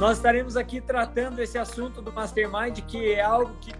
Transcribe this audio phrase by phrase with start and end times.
[0.00, 3.70] Nós estaremos aqui tratando esse assunto do Mastermind, que é algo que,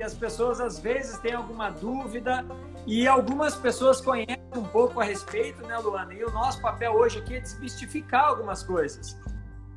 [0.00, 2.46] as pessoas às vezes têm alguma dúvida
[2.86, 6.14] e algumas pessoas conhecem um pouco a respeito, né, Luana?
[6.14, 9.18] E o nosso papel hoje aqui é desmistificar algumas coisas.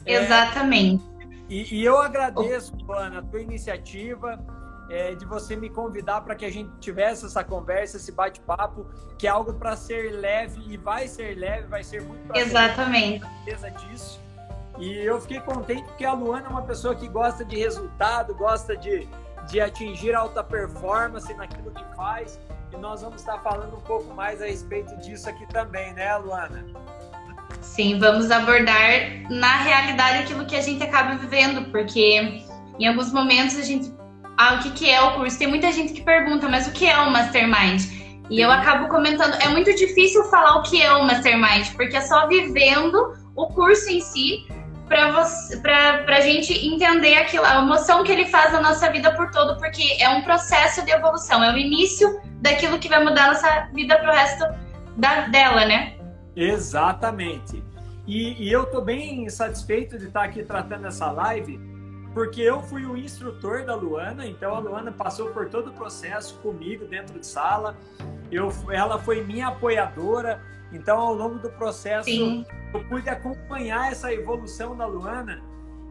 [0.06, 1.04] Exatamente.
[1.20, 4.40] É, e, e, eu agradeço, Luana, a tua iniciativa
[4.88, 8.86] é, de você me convidar para que a gente tivesse essa conversa, esse bate-papo,
[9.18, 13.26] que é algo para ser leve e vai ser leve, vai ser muito Exatamente.
[13.44, 14.31] certeza disso.
[14.80, 18.76] E eu fiquei contente porque a Luana é uma pessoa que gosta de resultado, gosta
[18.76, 19.08] de,
[19.50, 22.40] de atingir alta performance naquilo que faz.
[22.74, 26.66] E nós vamos estar falando um pouco mais a respeito disso aqui também, né, Luana?
[27.60, 28.90] Sim, vamos abordar
[29.30, 32.44] na realidade aquilo que a gente acaba vivendo, porque
[32.80, 33.94] em alguns momentos a gente
[34.38, 35.38] ah, o que, que é o curso.
[35.38, 37.84] Tem muita gente que pergunta, mas o que é o Mastermind?
[38.30, 42.02] E eu acabo comentando, é muito difícil falar o que é o Mastermind, porque é
[42.02, 44.48] só vivendo o curso em si
[44.92, 49.32] para para a gente entender aquilo, a emoção que ele faz na nossa vida por
[49.32, 53.28] todo, porque é um processo de evolução, é o início daquilo que vai mudar a
[53.30, 54.44] nossa vida pro resto
[54.98, 55.96] da, dela, né?
[56.36, 57.64] Exatamente.
[58.06, 61.60] E, e eu estou bem satisfeito de estar aqui tratando essa live,
[62.14, 66.36] porque eu fui o instrutor da Luana, então a Luana passou por todo o processo
[66.40, 67.78] comigo dentro de sala.
[68.30, 72.46] Eu, ela foi minha apoiadora, então ao longo do processo Sim.
[72.74, 75.42] eu pude acompanhar essa evolução da Luana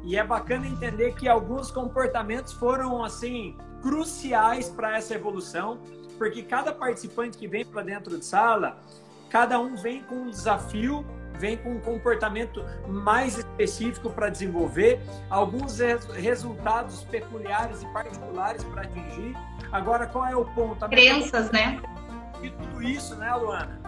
[0.02, 5.78] e é bacana entender que alguns comportamentos foram assim cruciais para essa evolução,
[6.18, 8.80] porque cada participante que vem para dentro de sala,
[9.30, 11.04] cada um vem com um desafio
[11.40, 15.00] vem com um comportamento mais específico para desenvolver,
[15.30, 15.78] alguns
[16.12, 19.34] resultados peculiares e particulares para atingir.
[19.72, 20.84] Agora, qual é o ponto?
[20.84, 21.80] A Crenças, né?
[22.42, 23.79] E tudo isso, né, Luana?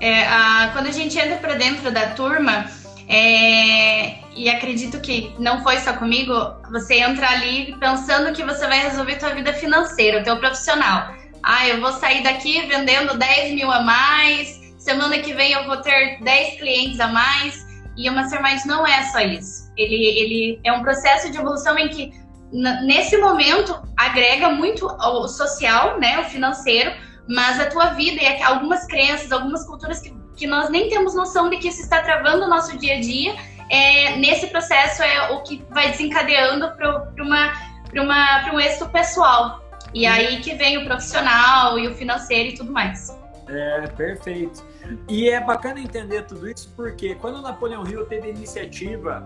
[0.00, 2.66] É, a, quando a gente entra para dentro da turma,
[3.08, 6.34] é, e acredito que não foi só comigo,
[6.70, 11.14] você entra ali pensando que você vai resolver sua vida financeira, o teu profissional.
[11.42, 15.78] Ah, eu vou sair daqui vendendo 10 mil a mais, semana que vem eu vou
[15.78, 17.66] ter 10 clientes a mais.
[17.96, 19.72] E o Mastermind não é só isso.
[19.76, 22.12] Ele, ele é um processo de evolução em que,
[22.52, 26.92] nesse momento, agrega muito o social, né, o financeiro,
[27.28, 31.50] mas a tua vida e algumas crenças, algumas culturas que, que nós nem temos noção
[31.50, 33.34] de que isso está travando o nosso dia a dia,
[33.70, 39.64] é, nesse processo é o que vai desencadeando para um êxito pessoal.
[39.92, 43.16] E aí que vem o profissional e o financeiro e tudo mais.
[43.48, 44.64] É, perfeito.
[45.08, 49.24] E é bacana entender tudo isso porque quando o Napoleão Hill teve iniciativa,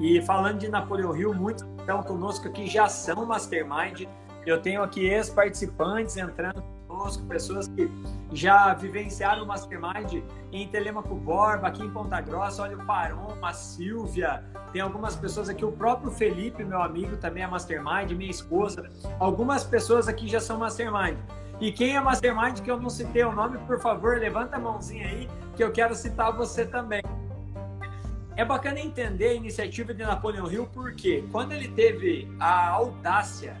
[0.00, 4.06] e falando de Napoleão Hill, muitos estão conosco aqui já são Mastermind.
[4.44, 6.62] Eu tenho aqui ex-participantes entrando
[6.96, 7.90] conosco, pessoas que
[8.32, 12.62] já vivenciaram o Mastermind em Telemaco Borba, aqui em Ponta Grossa.
[12.62, 14.42] Olha o Paron, a Silvia,
[14.72, 18.90] tem algumas pessoas aqui, o próprio Felipe, meu amigo, também é Mastermind, minha esposa.
[19.20, 21.18] Algumas pessoas aqui já são Mastermind.
[21.60, 25.06] E quem é Mastermind que eu não citei o nome, por favor, levanta a mãozinha
[25.06, 27.02] aí, que eu quero citar você também.
[28.36, 33.56] É bacana entender a iniciativa de Napoleão Hill, porque quando ele teve a audácia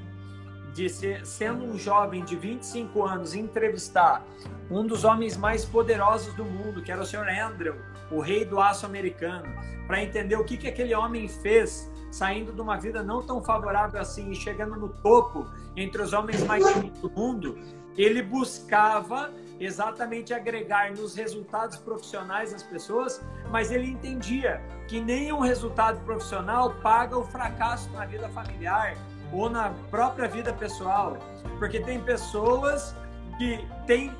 [0.76, 4.22] de ser, sendo um jovem de 25 anos, entrevistar
[4.70, 7.26] um dos homens mais poderosos do mundo, que era o Sr.
[7.28, 7.76] Andrew,
[8.10, 9.48] o rei do aço americano,
[9.86, 13.98] para entender o que, que aquele homem fez, saindo de uma vida não tão favorável
[13.98, 17.58] assim e chegando no topo entre os homens mais ricos do mundo,
[17.96, 26.04] ele buscava exatamente agregar nos resultados profissionais das pessoas, mas ele entendia que nenhum resultado
[26.04, 28.94] profissional paga o fracasso na vida familiar
[29.32, 31.16] ou na própria vida pessoal,
[31.58, 32.94] porque tem pessoas
[33.38, 34.12] que têm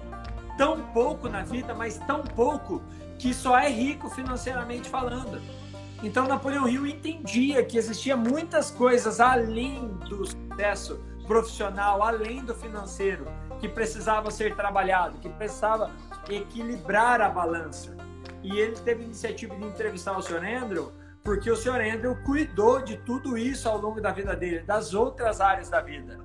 [0.56, 2.82] tão pouco na vida, mas tão pouco
[3.18, 5.40] que só é rico financeiramente falando.
[6.02, 13.26] Então Napoleão Hill entendia que existia muitas coisas além do sucesso profissional, além do financeiro,
[13.58, 15.90] que precisava ser trabalhado, que precisava
[16.28, 17.96] equilibrar a balança.
[18.42, 20.44] E ele teve a iniciativa de entrevistar o Sr.
[20.62, 20.92] Andrew,
[21.26, 21.80] porque o Sr.
[21.80, 26.20] Andrew cuidou de tudo isso ao longo da vida dele, das outras áreas da vida.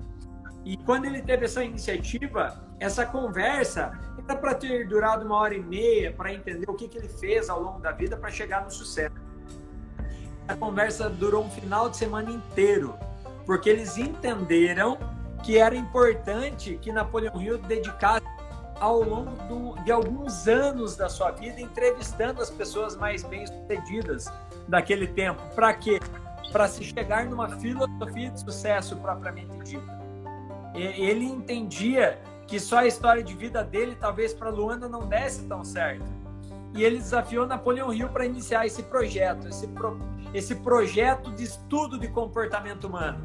[0.64, 5.60] E quando ele teve essa iniciativa, essa conversa era para ter durado uma hora e
[5.60, 8.70] meia para entender o que, que ele fez ao longo da vida para chegar no
[8.70, 9.12] sucesso.
[10.46, 12.96] A conversa durou um final de semana inteiro,
[13.44, 14.96] porque eles entenderam
[15.42, 18.24] que era importante que Napoleão Hill dedicasse
[18.78, 24.30] ao longo do, de alguns anos da sua vida entrevistando as pessoas mais bem-sucedidas
[24.68, 25.42] daquele tempo.
[25.54, 26.00] Para quê?
[26.50, 30.02] Para se chegar numa filosofia de sucesso propriamente dita.
[30.74, 35.64] Ele entendia que só a história de vida dele, talvez para Luanda, não desse tão
[35.64, 36.04] certo.
[36.74, 39.98] e ele desafiou Napoleão Hill para iniciar esse projeto, esse, pro,
[40.32, 43.22] esse projeto de estudo de comportamento humano.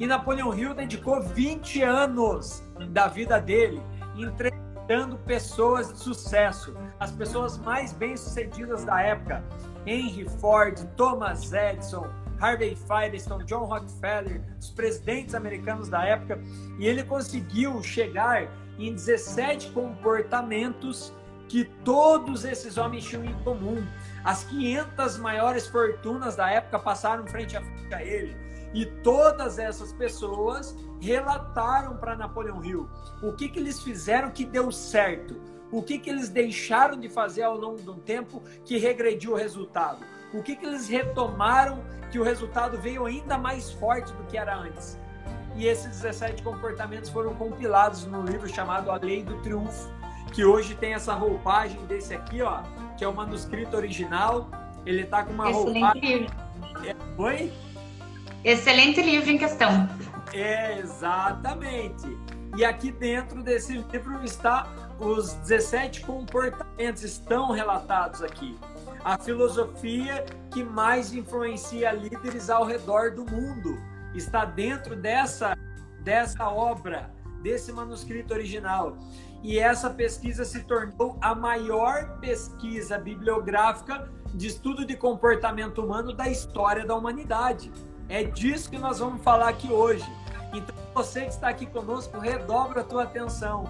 [0.00, 3.80] E Napoleão Hill dedicou 20 anos da vida dele
[4.16, 9.44] entrevistando pessoas de sucesso, as pessoas mais bem-sucedidas da época.
[9.88, 12.06] Henry Ford, Thomas Edison,
[12.38, 16.38] Harvey Firestone, John Rockefeller, os presidentes americanos da época,
[16.78, 18.48] e ele conseguiu chegar
[18.78, 21.12] em 17 comportamentos
[21.48, 23.84] que todos esses homens tinham em comum.
[24.22, 28.36] As 500 maiores fortunas da época passaram frente a frente a ele.
[28.74, 32.88] E todas essas pessoas relataram para Napoleão Hill
[33.22, 37.42] o que, que eles fizeram que deu certo, o que, que eles deixaram de fazer
[37.42, 42.18] ao longo de um tempo que regrediu o resultado, o que, que eles retomaram que
[42.18, 44.98] o resultado veio ainda mais forte do que era antes.
[45.56, 49.90] E esses 17 comportamentos foram compilados no livro chamado A Lei do Triunfo,
[50.32, 52.62] que hoje tem essa roupagem desse aqui, ó,
[52.96, 54.48] que é o manuscrito original.
[54.86, 56.18] Ele tá com uma Excelente roupagem.
[56.18, 56.34] Livro.
[56.86, 57.52] É, oi?
[58.44, 59.88] Excelente livro em questão.
[60.32, 62.06] É, exatamente.
[62.56, 68.58] E aqui dentro desse livro está os 17 comportamentos estão relatados aqui.
[69.04, 73.78] A filosofia que mais influencia líderes ao redor do mundo
[74.14, 75.56] está dentro dessa
[76.00, 77.10] dessa obra,
[77.42, 78.96] desse manuscrito original
[79.42, 86.28] e essa pesquisa se tornou a maior pesquisa bibliográfica de estudo de comportamento humano da
[86.28, 87.70] história da humanidade.
[88.08, 90.04] É disso que nós vamos falar aqui hoje.
[90.52, 93.64] Então, você que está aqui conosco, redobra a tua atenção.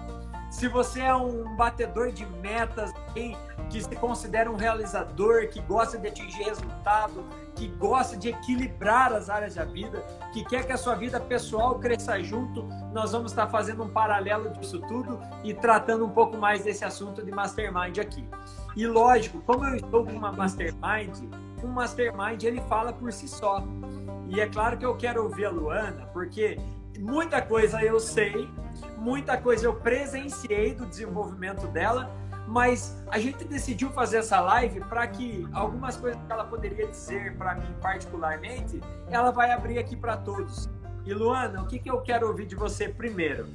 [0.49, 6.07] Se você é um batedor de metas, que se considera um realizador, que gosta de
[6.07, 7.23] atingir resultado,
[7.55, 10.01] que gosta de equilibrar as áreas da vida,
[10.33, 14.49] que quer que a sua vida pessoal cresça junto, nós vamos estar fazendo um paralelo
[14.51, 18.27] disso tudo e tratando um pouco mais desse assunto de mastermind aqui.
[18.75, 21.15] E lógico, como eu estou com uma mastermind,
[21.63, 23.63] um mastermind ele fala por si só.
[24.27, 26.57] E é claro que eu quero ouvir a Luana, porque
[26.99, 28.49] muita coisa eu sei,
[28.97, 32.13] muita coisa eu presenciei do desenvolvimento dela,
[32.47, 37.35] mas a gente decidiu fazer essa live para que algumas coisas que ela poderia dizer
[37.37, 40.69] para mim particularmente, ela vai abrir aqui para todos.
[41.05, 43.47] E Luana, o que, que eu quero ouvir de você primeiro?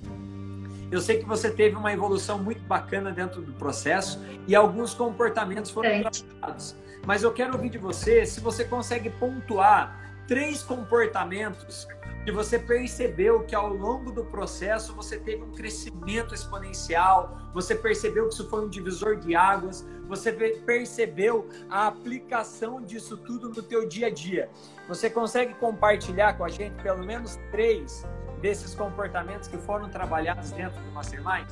[0.91, 5.70] Eu sei que você teve uma evolução muito bacana dentro do processo e alguns comportamentos
[5.70, 6.76] foram tratados.
[7.06, 11.87] Mas eu quero ouvir de você se você consegue pontuar três comportamentos
[12.25, 18.29] que você percebeu que ao longo do processo você teve um crescimento exponencial, você percebeu
[18.29, 23.87] que isso foi um divisor de águas, você percebeu a aplicação disso tudo no teu
[23.87, 24.49] dia a dia.
[24.88, 28.06] Você consegue compartilhar com a gente pelo menos três
[28.41, 31.49] desses comportamentos que foram trabalhados dentro do Mastermind?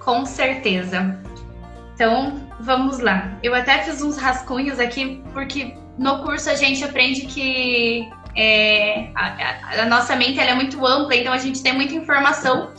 [0.00, 1.20] Com certeza.
[1.94, 3.38] Então, vamos lá.
[3.42, 9.82] Eu até fiz uns rascunhos aqui, porque no curso a gente aprende que é, a,
[9.82, 12.70] a, nossa mente é muito ampla, então a gente tem muita informação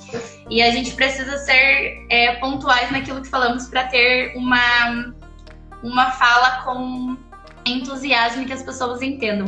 [0.49, 5.13] e a gente precisa ser é, pontuais naquilo que falamos para ter uma,
[5.81, 7.17] uma fala com
[7.65, 9.47] entusiasmo que as pessoas entendam.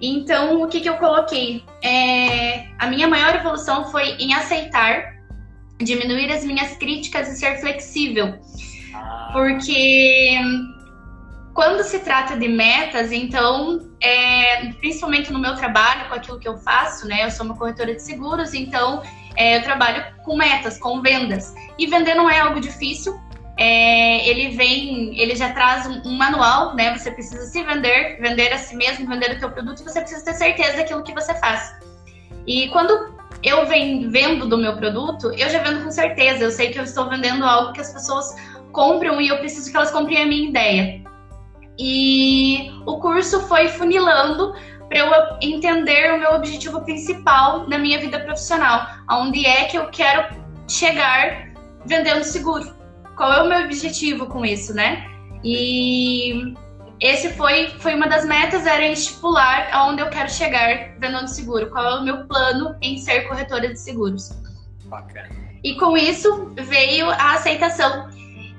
[0.00, 1.64] Então, o que, que eu coloquei?
[1.82, 5.16] É, a minha maior evolução foi em aceitar,
[5.78, 8.34] diminuir as minhas críticas e ser flexível.
[8.94, 9.30] Ah.
[9.32, 10.38] Porque
[11.54, 16.56] quando se trata de metas, então, é, principalmente no meu trabalho, com aquilo que eu
[16.58, 17.24] faço, né?
[17.24, 19.02] Eu sou uma corretora de seguros, então
[19.36, 21.54] é, eu trabalho com metas, com vendas.
[21.78, 23.20] E vender não é algo difícil.
[23.58, 26.96] É, ele vem, ele já traz um, um, manual, né?
[26.96, 30.34] Você precisa se vender, vender a si mesmo, vender o teu produto, você precisa ter
[30.34, 31.74] certeza daquilo que você faz.
[32.46, 36.44] E quando eu venho vendo do meu produto, eu já vendo com certeza.
[36.44, 38.34] Eu sei que eu estou vendendo algo que as pessoas
[38.72, 41.02] compram e eu preciso que elas comprem a minha ideia.
[41.84, 44.54] E o curso foi funilando
[44.88, 45.10] para eu
[45.40, 50.32] entender o meu objetivo principal na minha vida profissional, aonde é que eu quero
[50.68, 51.48] chegar
[51.84, 52.72] vendendo seguro.
[53.16, 55.10] Qual é o meu objetivo com isso, né?
[55.42, 56.54] E
[57.00, 61.68] esse foi, foi uma das metas, era estipular aonde eu quero chegar vendendo seguro.
[61.68, 64.30] Qual é o meu plano em ser corretora de seguros.
[64.84, 65.30] Bacana.
[65.64, 68.08] E com isso veio a aceitação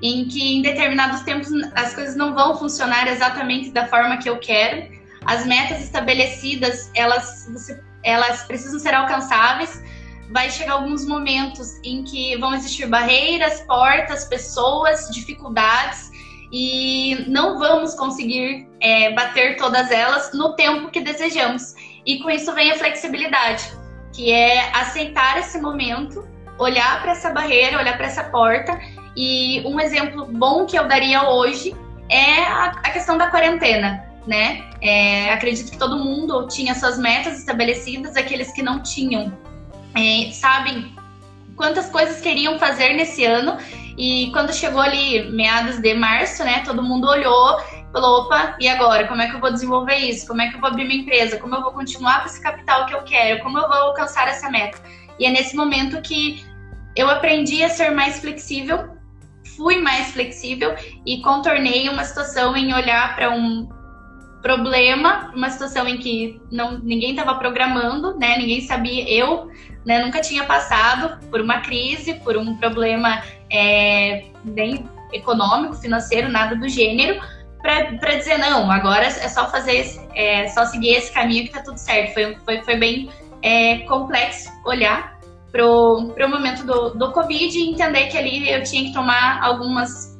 [0.03, 4.38] em que em determinados tempos as coisas não vão funcionar exatamente da forma que eu
[4.38, 4.91] quero.
[5.25, 7.48] As metas estabelecidas, elas,
[8.03, 9.81] elas precisam ser alcançáveis.
[10.29, 16.12] Vai chegar alguns momentos em que vão existir barreiras, portas, pessoas, dificuldades
[16.51, 21.75] e não vamos conseguir é, bater todas elas no tempo que desejamos.
[22.05, 23.72] E com isso vem a flexibilidade,
[24.13, 26.27] que é aceitar esse momento,
[26.60, 28.77] olhar para essa barreira, olhar para essa porta
[29.15, 31.75] E um exemplo bom que eu daria hoje
[32.10, 34.63] é a, questão da quarentena, né?
[34.82, 39.38] É, acredito que todo mundo tinha suas metas estabelecidas, aqueles que não tinham,
[39.96, 40.93] é, sabem
[41.55, 43.58] quantas coisas queriam fazer nesse ano.
[43.98, 47.60] E quando chegou ali meados de março, né, todo mundo olhou,
[47.91, 49.08] falou, opa, e agora?
[49.08, 50.25] Como é que eu vou desenvolver isso?
[50.27, 51.38] Como é que eu vou abrir minha empresa?
[51.38, 53.43] Como eu vou continuar com esse capital que eu quero?
[53.43, 54.79] Como eu vou alcançar essa meta?
[55.20, 56.43] E é nesse momento que
[56.96, 58.93] eu aprendi a ser mais flexível,
[59.55, 63.69] fui mais flexível e contornei uma situação em olhar para um
[64.41, 68.38] problema, uma situação em que não, ninguém estava programando, né?
[68.38, 69.50] Ninguém sabia, eu
[69.86, 76.55] né, nunca tinha passado por uma crise, por um problema é, nem econômico, financeiro, nada
[76.55, 77.22] do gênero,
[77.62, 81.77] para dizer não, agora é só fazer, é só seguir esse caminho que tá tudo
[81.77, 82.13] certo.
[82.13, 83.10] Foi, foi, foi bem
[83.41, 85.12] é, complexo olhar
[85.53, 90.19] pro, pro momento do, do Covid e entender que ali eu tinha que tomar algumas.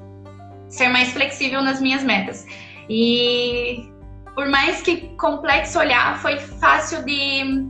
[0.69, 2.45] ser mais flexível nas minhas metas.
[2.87, 3.89] E
[4.35, 7.67] por mais que complexo olhar, foi fácil de,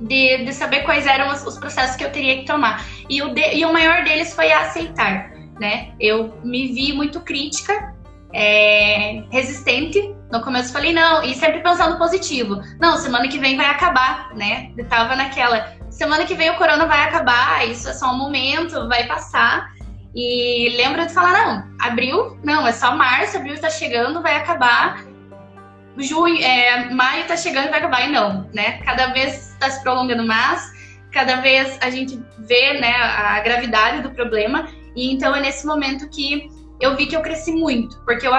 [0.00, 2.86] de, de saber quais eram os, os, processos que eu teria que tomar.
[3.10, 5.92] E o, de, e o maior deles foi aceitar, né?
[5.98, 7.94] Eu me vi muito crítica,
[8.32, 10.14] é, resistente.
[10.32, 12.60] No começo falei, não, e sempre pensando positivo.
[12.80, 14.72] Não, semana que vem vai acabar, né?
[14.76, 18.88] Eu tava naquela, semana que vem o corona vai acabar, isso é só um momento,
[18.88, 19.72] vai passar.
[20.12, 25.04] E lembra de falar, não, abril, não, é só março, abril está chegando, vai acabar.
[25.96, 28.08] Junho, é, maio está chegando, vai acabar.
[28.08, 28.78] E não, né?
[28.78, 30.72] Cada vez está se prolongando mais,
[31.12, 34.66] cada vez a gente vê né, a gravidade do problema.
[34.96, 36.48] E então é nesse momento que
[36.80, 38.32] eu vi que eu cresci muito, porque eu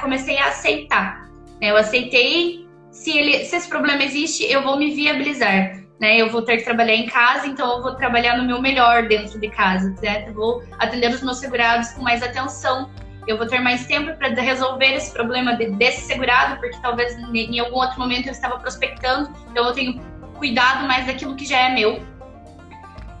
[0.00, 1.28] comecei a aceitar.
[1.60, 1.72] Né?
[1.72, 6.16] Eu aceitei, se, ele, se esse problema existe, eu vou me viabilizar né?
[6.16, 9.38] Eu vou ter que trabalhar em casa, então eu vou trabalhar no meu melhor dentro
[9.38, 9.94] de casa?
[10.26, 12.90] Eu vou atender os meus segurados com mais atenção.
[13.26, 17.58] Eu vou ter mais tempo para resolver esse problema de, desse segurado, porque talvez em
[17.58, 20.00] algum outro momento eu estava prospectando, então eu tenho
[20.38, 22.00] cuidado mais daquilo que já é meu.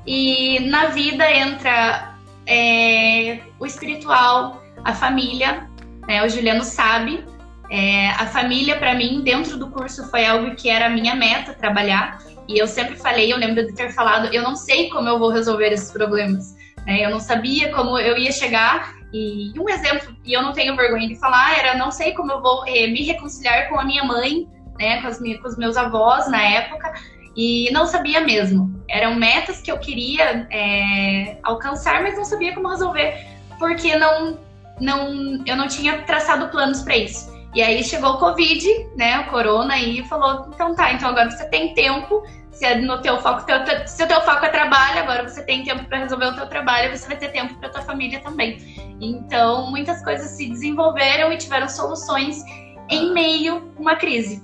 [0.06, 2.14] E na vida entra
[2.46, 5.68] é, o espiritual, a família,
[6.06, 6.24] né?
[6.24, 7.22] O Juliano sabe.
[7.70, 11.52] É, a família, para mim, dentro do curso, foi algo que era a minha meta
[11.52, 12.18] trabalhar.
[12.48, 15.30] E eu sempre falei, eu lembro de ter falado, eu não sei como eu vou
[15.30, 16.56] resolver esses problemas.
[16.86, 17.04] Né?
[17.04, 18.94] Eu não sabia como eu ia chegar.
[19.12, 22.42] E um exemplo, e eu não tenho vergonha de falar, era não sei como eu
[22.42, 24.46] vou eh, me reconciliar com a minha mãe,
[24.78, 26.92] né, com, as, com os meus avós na época,
[27.36, 28.82] e não sabia mesmo.
[28.88, 33.26] Eram metas que eu queria é, alcançar, mas não sabia como resolver,
[33.58, 34.38] porque não,
[34.80, 37.37] não, eu não tinha traçado planos para isso.
[37.54, 41.48] E aí chegou o Covid, né, o Corona, e falou, então tá, então agora você
[41.48, 42.22] tem tempo
[42.58, 45.62] se é no teu foco, teu, se o teu foco é trabalho, agora você tem
[45.62, 48.58] tempo para resolver o teu trabalho, você vai ter tempo para tua família também.
[49.00, 52.42] Então, muitas coisas se desenvolveram e tiveram soluções
[52.90, 54.42] em meio a uma crise.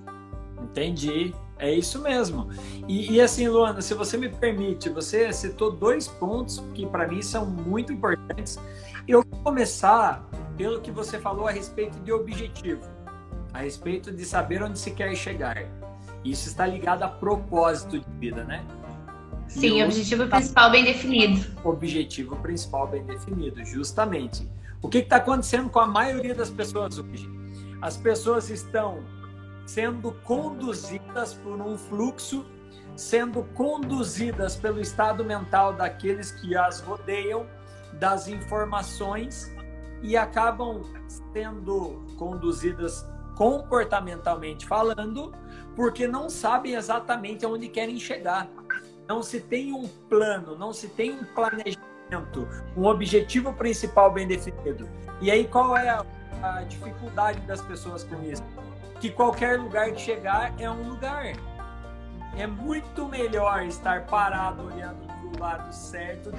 [0.62, 1.34] Entendi.
[1.58, 2.50] É isso mesmo.
[2.86, 7.22] E, e, assim, Luana, se você me permite, você citou dois pontos que para mim
[7.22, 8.58] são muito importantes.
[9.06, 10.24] Eu vou começar
[10.56, 12.82] pelo que você falou a respeito de objetivo,
[13.54, 15.56] a respeito de saber onde se quer chegar.
[16.24, 18.64] Isso está ligado a propósito de vida, né?
[19.46, 20.36] Sim, e objetivo tá...
[20.36, 21.46] principal bem definido.
[21.62, 24.50] Objetivo principal bem definido, justamente.
[24.82, 27.30] O que está acontecendo com a maioria das pessoas hoje?
[27.80, 29.04] As pessoas estão
[29.64, 32.44] sendo conduzidas por um fluxo,
[32.96, 37.46] sendo conduzidas pelo estado mental daqueles que as rodeiam,
[37.92, 39.54] das informações
[40.02, 40.82] e acabam
[41.32, 45.32] sendo conduzidas comportamentalmente falando
[45.74, 48.48] porque não sabem exatamente aonde querem chegar.
[49.08, 54.88] Não se tem um plano, não se tem um planejamento, um objetivo principal bem definido.
[55.20, 58.42] E aí qual é a, dificuldade das pessoas com isso?
[59.00, 61.32] Que qualquer lugar de chegar é um lugar.
[62.36, 66.30] É muito melhor estar parado olhando para o lado certo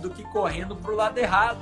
[0.00, 1.60] do que correndo para o lado errado.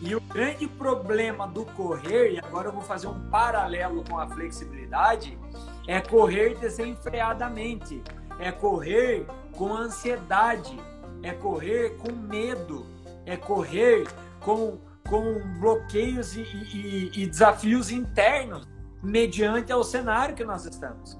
[0.00, 4.28] E o grande problema do correr, e agora eu vou fazer um paralelo com a
[4.28, 5.38] flexibilidade,
[5.86, 8.02] é correr desenfreadamente,
[8.38, 10.78] é correr com ansiedade,
[11.22, 12.86] é correr com medo,
[13.24, 14.06] é correr
[14.40, 18.68] com, com bloqueios e, e, e desafios internos
[19.02, 21.18] mediante ao cenário que nós estamos.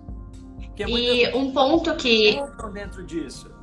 [0.77, 2.39] e um ponto que
[2.73, 3.56] dentro disso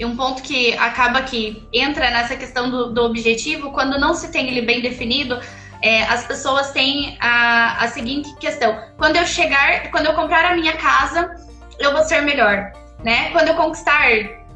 [0.00, 4.32] e um ponto que acaba que entra nessa questão do, do objetivo, quando não se
[4.32, 5.38] tem ele bem definido,
[5.82, 10.56] é, as pessoas têm a, a seguinte questão: quando eu chegar, quando eu comprar a
[10.56, 11.36] minha casa,
[11.78, 12.72] eu vou ser melhor,
[13.04, 13.28] né?
[13.32, 14.08] Quando eu conquistar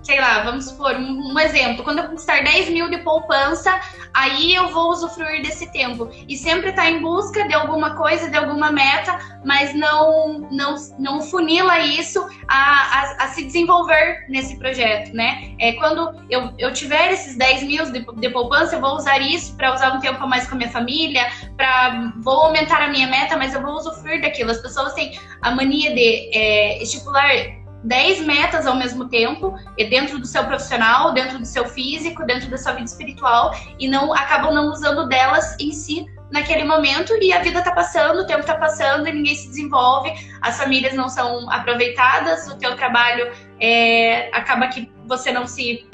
[0.05, 3.81] sei lá, vamos supor, um, um, exemplo, quando eu conquistar 10 mil de poupança,
[4.13, 6.11] aí eu vou usufruir desse tempo.
[6.29, 11.23] E sempre tá em busca de alguma coisa, de alguma meta, mas não, não, não
[11.23, 15.55] funila isso a, a, a se desenvolver nesse projeto, né?
[15.59, 19.57] É, quando eu, eu tiver esses 10 mil de, de poupança, eu vou usar isso
[19.57, 23.07] para usar um tempo a mais com a minha família, para vou aumentar a minha
[23.07, 24.51] meta, mas eu vou usufruir daquilo.
[24.51, 30.27] As pessoas têm a mania de é, estipular 10 metas ao mesmo tempo, dentro do
[30.27, 34.71] seu profissional, dentro do seu físico, dentro da sua vida espiritual, e não acabam não
[34.71, 39.07] usando delas em si naquele momento e a vida tá passando, o tempo tá passando
[39.07, 44.91] e ninguém se desenvolve, as famílias não são aproveitadas, o teu trabalho é, acaba que
[45.07, 45.87] você não se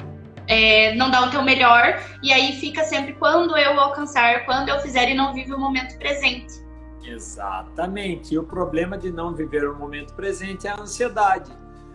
[0.47, 4.79] é, não dá o teu melhor e aí fica sempre quando eu alcançar, quando eu
[4.79, 6.61] fizer e não vive o momento presente.
[7.03, 8.33] Exatamente.
[8.33, 11.51] E o problema de não viver o momento presente é a ansiedade.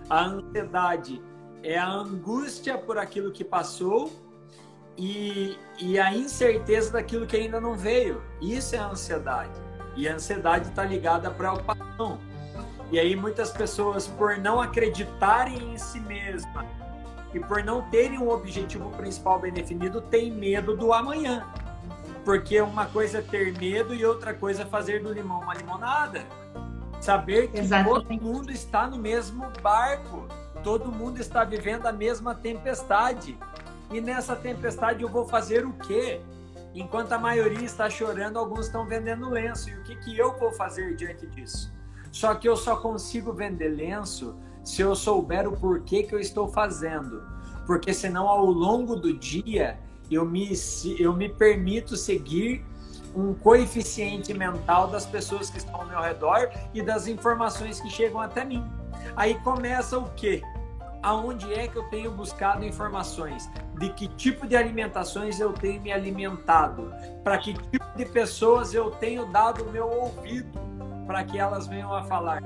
[0.09, 1.21] A ansiedade
[1.63, 4.13] é a angústia por aquilo que passou
[4.97, 8.23] e, e a incerteza daquilo que ainda não veio.
[8.41, 9.61] Isso é a ansiedade.
[9.97, 12.21] E a ansiedade está ligada à preocupação.
[12.91, 16.67] E aí muitas pessoas, por não acreditarem em si mesmas
[17.35, 21.45] e por não terem um objetivo principal bem definido, têm medo do amanhã.
[22.25, 26.25] Porque uma coisa é ter medo e outra coisa é fazer do limão uma limonada.
[27.07, 28.09] Saber que Exatamente.
[28.09, 30.27] todo mundo está no mesmo barco,
[30.65, 33.39] todo mundo está vivendo a mesma tempestade.
[33.93, 36.21] E nessa tempestade eu vou fazer o quê?
[36.75, 39.71] Enquanto a maioria está chorando, alguns estão vendendo lenço.
[39.71, 41.73] E o que, que eu vou fazer diante disso?
[42.11, 46.49] Só que eu só consigo vender lenço se eu souber o porquê que eu estou
[46.49, 47.23] fazendo.
[47.69, 49.79] Porque senão ao longo do dia
[50.11, 50.51] eu me,
[50.99, 52.67] eu me permito seguir
[53.17, 58.21] um coeficiente mental das pessoas que estão ao meu redor e das informações que chegam
[58.21, 58.65] até mim.
[59.17, 60.43] Aí começa o quê?
[61.03, 63.49] Aonde é que eu tenho buscado informações?
[63.79, 66.93] De que tipo de alimentações eu tenho me alimentado?
[67.25, 70.61] Para que tipo de pessoas eu tenho dado o meu ouvido
[71.07, 72.43] para que elas venham a falar?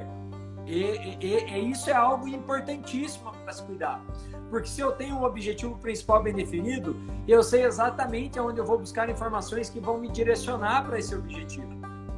[0.70, 4.00] E, e, e, isso é algo importantíssimo para se cuidar.
[4.48, 8.78] Porque se eu tenho um objetivo principal bem definido, eu sei exatamente aonde eu vou
[8.78, 11.68] buscar informações que vão me direcionar para esse objetivo,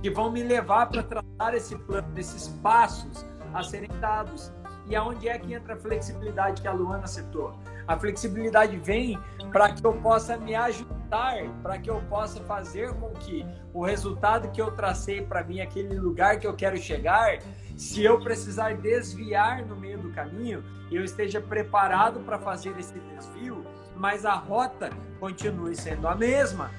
[0.02, 4.52] que vão me levar para tratar esse plano, esses passos a serem dados.
[4.86, 7.54] E aonde é que entra a flexibilidade que a Luana citou?
[7.86, 9.18] A flexibilidade vem
[9.50, 14.50] para que eu possa me ajudar, para que eu possa fazer com que o resultado
[14.50, 17.38] que eu tracei para mim, aquele lugar que eu quero chegar,
[17.76, 23.64] se eu precisar desviar no meio do caminho, eu esteja preparado para fazer esse desvio,
[23.96, 26.70] mas a rota continue sendo a mesma,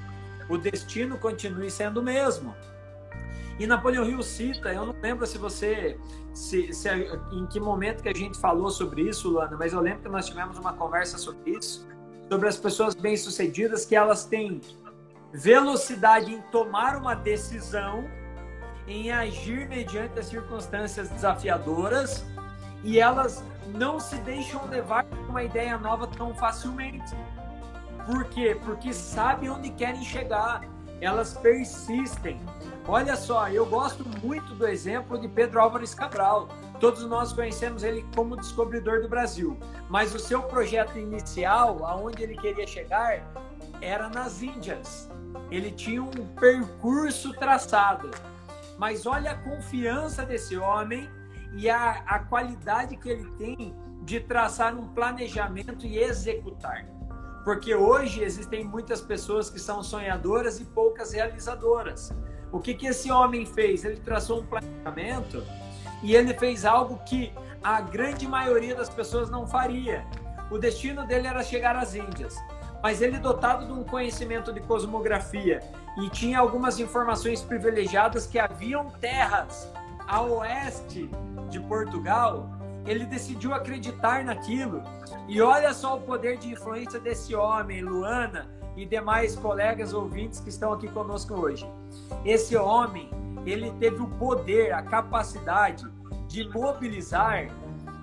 [0.49, 2.55] o destino continue sendo o mesmo.
[3.59, 5.97] E Napoleão Hill cita, eu não lembro se você,
[6.33, 6.89] se, se,
[7.31, 10.27] em que momento que a gente falou sobre isso, Luana, mas eu lembro que nós
[10.27, 11.87] tivemos uma conversa sobre isso,
[12.29, 14.59] sobre as pessoas bem-sucedidas que elas têm
[15.31, 18.05] velocidade em tomar uma decisão,
[18.87, 22.25] em agir mediante as circunstâncias desafiadoras
[22.83, 27.15] e elas não se deixam levar por uma ideia nova tão facilmente.
[28.05, 28.59] Por quê?
[28.65, 30.61] Porque sabem onde querem chegar.
[30.99, 32.39] Elas persistem.
[32.87, 36.49] Olha só, eu gosto muito do exemplo de Pedro Álvares Cabral.
[36.79, 39.57] Todos nós conhecemos ele como descobridor do Brasil,
[39.89, 43.23] mas o seu projeto inicial, aonde ele queria chegar,
[43.81, 45.09] era nas Índias.
[45.49, 48.11] Ele tinha um percurso traçado.
[48.83, 51.09] Mas olha a confiança desse homem
[51.53, 56.85] e a, a qualidade que ele tem de traçar um planejamento e executar.
[57.45, 62.11] Porque hoje existem muitas pessoas que são sonhadoras e poucas realizadoras.
[62.51, 63.85] O que, que esse homem fez?
[63.85, 65.41] Ele traçou um planejamento
[66.03, 70.05] e ele fez algo que a grande maioria das pessoas não faria.
[70.51, 72.35] O destino dele era chegar às Índias,
[72.81, 75.61] mas ele, dotado de um conhecimento de cosmografia
[75.97, 79.71] e tinha algumas informações privilegiadas que haviam terras
[80.07, 81.09] a oeste
[81.49, 82.49] de Portugal,
[82.85, 84.81] ele decidiu acreditar naquilo.
[85.27, 90.49] E olha só o poder de influência desse homem, Luana e demais colegas ouvintes que
[90.49, 91.69] estão aqui conosco hoje.
[92.25, 93.09] Esse homem,
[93.45, 95.85] ele teve o poder, a capacidade
[96.27, 97.47] de mobilizar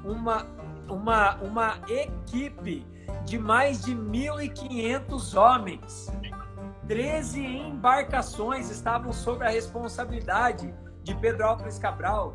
[0.04, 0.46] uma,
[0.88, 2.86] uma, uma equipe
[3.24, 6.08] de mais de 1.500 homens.
[6.90, 10.74] 13 embarcações estavam sob a responsabilidade
[11.04, 12.34] de Pedro Álvares Cabral.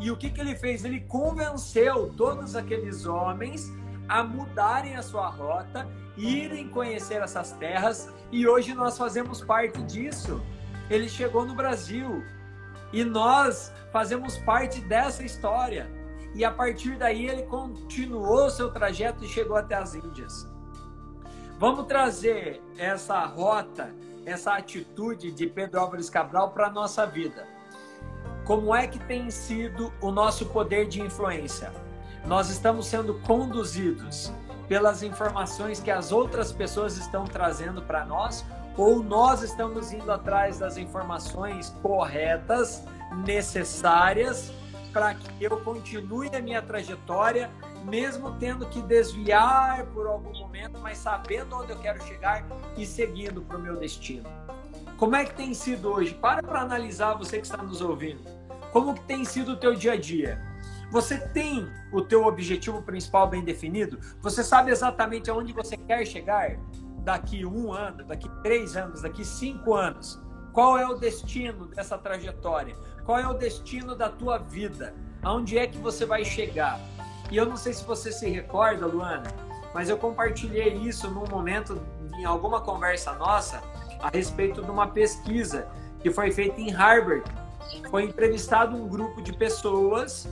[0.00, 0.84] E o que, que ele fez?
[0.84, 3.68] Ele convenceu todos aqueles homens
[4.08, 10.40] a mudarem a sua rota, irem conhecer essas terras, e hoje nós fazemos parte disso.
[10.88, 12.22] Ele chegou no Brasil
[12.92, 15.90] e nós fazemos parte dessa história.
[16.32, 20.55] e a partir daí ele continuou seu trajeto e chegou até as Índias.
[21.58, 23.90] Vamos trazer essa rota,
[24.26, 27.46] essa atitude de Pedro Álvares Cabral para a nossa vida.
[28.44, 31.72] Como é que tem sido o nosso poder de influência?
[32.26, 34.30] Nós estamos sendo conduzidos
[34.68, 38.44] pelas informações que as outras pessoas estão trazendo para nós
[38.76, 42.84] ou nós estamos indo atrás das informações corretas,
[43.24, 44.52] necessárias
[44.96, 47.50] para que eu continue a minha trajetória,
[47.84, 52.46] mesmo tendo que desviar por algum momento, mas sabendo onde eu quero chegar
[52.78, 54.26] e seguindo para o meu destino.
[54.96, 56.14] Como é que tem sido hoje?
[56.14, 58.24] Para para analisar você que está nos ouvindo.
[58.72, 60.40] Como que tem sido o teu dia a dia?
[60.90, 64.00] Você tem o teu objetivo principal bem definido?
[64.22, 66.56] Você sabe exatamente aonde você quer chegar
[67.00, 70.18] daqui um ano, daqui três anos, daqui cinco anos?
[70.54, 72.74] Qual é o destino dessa trajetória?
[73.06, 74.92] Qual é o destino da tua vida?
[75.22, 76.80] Aonde é que você vai chegar?
[77.30, 79.32] E eu não sei se você se recorda, Luana,
[79.72, 81.80] mas eu compartilhei isso num momento,
[82.18, 83.62] em alguma conversa nossa,
[84.00, 85.68] a respeito de uma pesquisa
[86.00, 87.22] que foi feita em Harvard.
[87.90, 90.28] Foi entrevistado um grupo de pessoas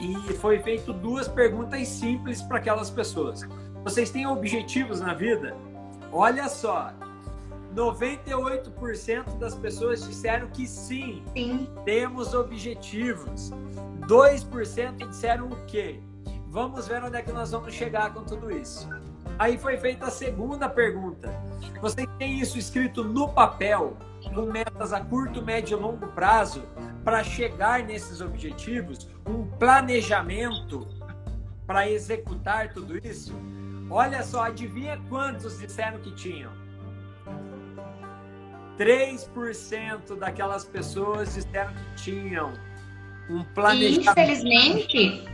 [0.00, 3.46] e foi feito duas perguntas simples para aquelas pessoas.
[3.84, 5.54] Vocês têm objetivos na vida?
[6.10, 6.90] Olha só,
[7.78, 13.52] 98% das pessoas disseram que sim, sim, temos objetivos.
[14.00, 16.00] 2% disseram o quê?
[16.48, 18.88] Vamos ver onde é que nós vamos chegar com tudo isso.
[19.38, 21.32] Aí foi feita a segunda pergunta.
[21.80, 23.96] Você tem isso escrito no papel,
[24.34, 26.64] com metas a curto, médio e longo prazo,
[27.04, 29.08] para chegar nesses objetivos?
[29.24, 30.88] Um planejamento
[31.64, 33.32] para executar tudo isso?
[33.88, 36.50] Olha só, adivinha quantos disseram que tinham?
[38.78, 42.52] 3% daquelas pessoas disseram que tinham
[43.28, 44.06] um planejamento.
[44.06, 45.24] E, infelizmente,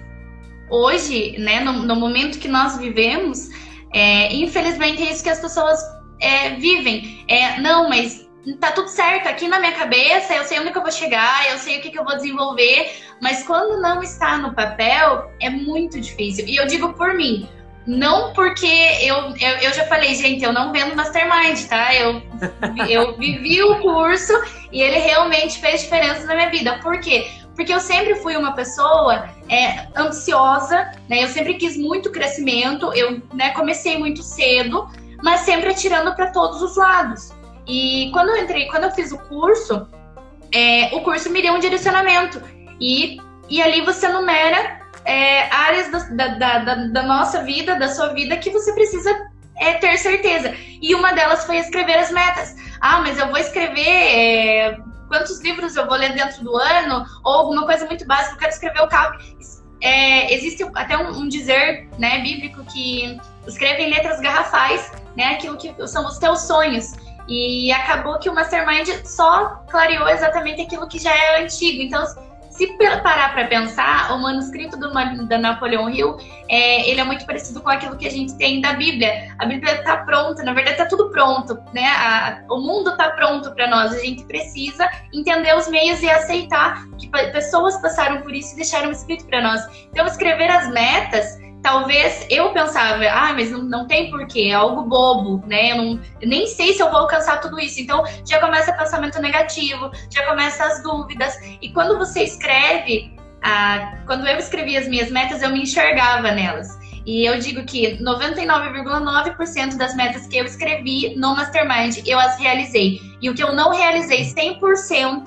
[0.71, 3.49] hoje, né, no, no momento que nós vivemos,
[3.93, 5.79] é, infelizmente é isso que as pessoas
[6.21, 7.25] é, vivem.
[7.29, 8.29] É, não, mas
[8.61, 11.59] tá tudo certo aqui na minha cabeça, eu sei onde que eu vou chegar, eu
[11.59, 16.01] sei o que, que eu vou desenvolver, mas quando não está no papel, é muito
[16.01, 16.47] difícil.
[16.47, 17.49] E eu digo por mim,
[17.87, 18.67] não porque
[19.03, 21.95] eu, eu, eu, já falei, gente, eu não vendo Mastermind, tá?
[21.95, 22.23] Eu,
[22.89, 24.33] eu vivi o curso
[24.73, 26.79] e ele realmente fez diferença na minha vida.
[26.83, 27.31] Por quê?
[27.55, 31.23] Porque eu sempre fui uma pessoa é, ansiosa, né?
[31.25, 34.89] Eu sempre quis muito crescimento, eu né, comecei muito cedo,
[35.23, 37.33] mas sempre atirando para todos os lados.
[37.67, 39.87] E quando eu entrei, quando eu fiz o curso,
[40.53, 42.43] é, o curso me deu um direcionamento.
[42.81, 43.19] E,
[43.49, 48.37] e ali você numera é, áreas da, da, da, da, nossa vida, da sua vida,
[48.37, 49.11] que você precisa
[49.57, 50.55] é, ter certeza.
[50.81, 52.55] E uma delas foi escrever as metas.
[52.81, 54.79] Ah, mas eu vou escrever é,
[55.09, 58.53] quantos livros eu vou ler dentro do ano, ou alguma coisa muito básica, eu quero
[58.53, 59.19] escrever o carro.
[59.81, 65.59] É, existe até um, um, dizer né, bíblico que escreve em letras garrafais né, aquilo
[65.59, 66.93] que são os teus sonhos.
[67.29, 71.83] E acabou que o Mastermind só clareou exatamente aquilo que já é antigo.
[71.83, 72.05] Então,
[72.57, 72.69] se
[73.03, 74.93] parar para pensar, o manuscrito do,
[75.27, 76.17] da Napoleão Hill,
[76.49, 79.35] é, ele é muito parecido com aquilo que a gente tem da Bíblia.
[79.39, 81.85] A Bíblia está pronta, na verdade está tudo pronto, né?
[81.85, 83.93] A, o mundo está pronto para nós.
[83.93, 88.93] A gente precisa entender os meios e aceitar que pessoas passaram por isso e deixaram
[88.93, 89.61] escrito para nós.
[89.91, 94.83] Então, escrever as metas talvez eu pensava, ah, mas não, não tem porquê, é algo
[94.83, 95.73] bobo, né?
[95.73, 97.81] Eu, não, nem sei se eu vou alcançar tudo isso.
[97.81, 101.35] Então já começa pensamento negativo, já começa as dúvidas.
[101.63, 106.79] E quando você escreve, ah, quando eu escrevi as minhas metas, eu me enxergava nelas.
[107.07, 113.01] E eu digo que 99,9% das metas que eu escrevi no Mastermind eu as realizei.
[113.23, 115.25] E o que eu não realizei 100%,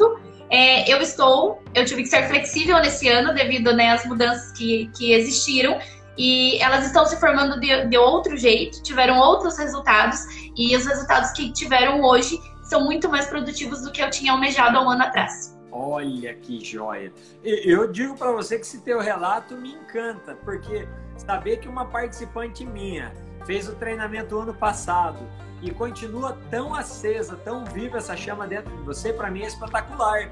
[0.52, 4.90] é, eu estou, eu tive que ser flexível nesse ano devido né, às mudanças que,
[4.98, 5.78] que existiram,
[6.18, 10.20] e elas estão se formando de, de outro jeito, tiveram outros resultados
[10.56, 14.78] e os resultados que tiveram hoje são muito mais produtivos do que eu tinha almejado
[14.78, 15.58] há um ano atrás.
[15.72, 17.14] Olha que joia!
[17.44, 22.66] Eu digo para você que esse teu relato me encanta, porque saber que uma participante
[22.66, 23.14] minha
[23.46, 25.20] fez o treinamento ano passado
[25.62, 30.32] e continua tão acesa, tão viva essa chama dentro de você, para mim é espetacular.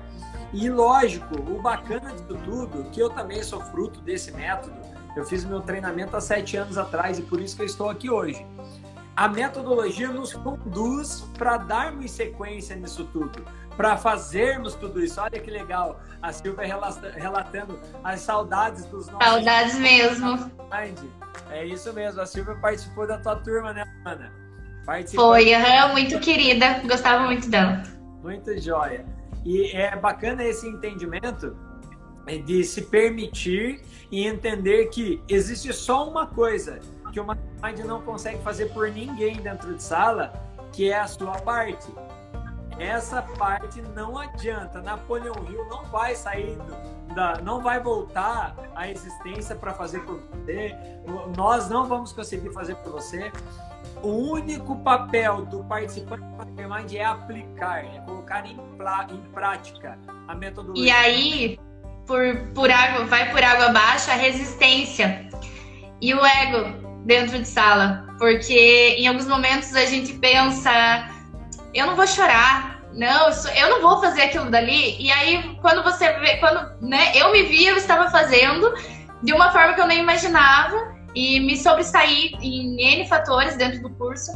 [0.54, 4.76] E lógico, o bacana de tudo, que eu também sou fruto desse método,
[5.16, 8.10] eu fiz meu treinamento há sete anos atrás e por isso que eu estou aqui
[8.10, 8.46] hoje.
[9.16, 13.46] A metodologia nos conduz para darmos sequência nisso tudo,
[13.78, 15.22] para fazermos tudo isso.
[15.22, 16.66] Olha que legal, a Silvia
[17.16, 19.26] relatando as saudades dos nossos.
[19.26, 20.52] Saudades mesmo.
[21.50, 24.34] É isso mesmo, a Silvia participou da tua turma, né, Ana?
[24.86, 25.28] Participou.
[25.28, 27.84] Foi, uhum, muito querida, gostava muito dela.
[28.22, 29.06] Muito jóia.
[29.46, 31.56] E é bacana esse entendimento
[32.46, 36.80] de se permitir e entender que existe só uma coisa
[37.12, 40.34] que o Mastermind não consegue fazer por ninguém dentro de sala,
[40.72, 41.88] que é a sua parte.
[42.78, 44.82] Essa parte não adianta.
[44.82, 46.58] Napoleão Hill não vai sair
[47.16, 50.76] da, não vai voltar à existência para fazer por você.
[51.38, 53.32] Nós não vamos conseguir fazer por você.
[54.04, 58.58] O único papel do participante do Mastermind é aplicar, é colocar em,
[59.12, 60.86] em prática a metodologia.
[60.86, 61.60] E aí,
[62.06, 65.28] por, por água, vai por água abaixo a resistência
[66.02, 71.08] e o ego dentro de sala, porque em alguns momentos a gente pensa,
[71.74, 74.96] eu não vou chorar, não, eu não vou fazer aquilo dali.
[75.00, 78.74] E aí quando você vê, quando né, eu me vi, eu estava fazendo
[79.22, 83.90] de uma forma que eu nem imaginava e me sobressaí em N fatores dentro do
[83.92, 84.32] curso.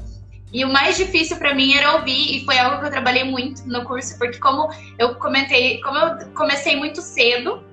[0.52, 3.68] E o mais difícil para mim era ouvir, e foi algo que eu trabalhei muito
[3.68, 7.64] no curso, porque como eu comentei, como eu comecei muito cedo,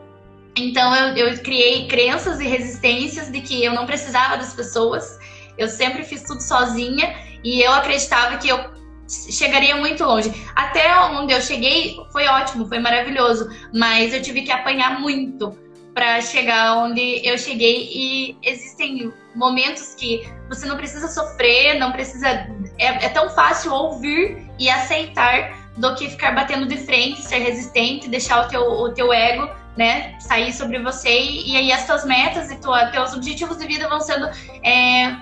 [0.55, 5.19] então eu, eu criei crenças e resistências de que eu não precisava das pessoas,
[5.57, 8.77] eu sempre fiz tudo sozinha, e eu acreditava que eu
[9.09, 10.33] chegaria muito longe.
[10.55, 15.57] Até onde eu cheguei foi ótimo, foi maravilhoso, mas eu tive que apanhar muito
[15.97, 22.29] para chegar onde eu cheguei e existem momentos que você não precisa sofrer, não precisa
[22.77, 28.11] é, é tão fácil ouvir e aceitar do que ficar batendo de frente, ser resistente,
[28.11, 32.05] deixar o teu, o teu ego né, sair sobre você e, e aí as tuas
[32.05, 34.27] metas e tua, teus objetivos de vida vão sendo
[34.63, 35.17] é,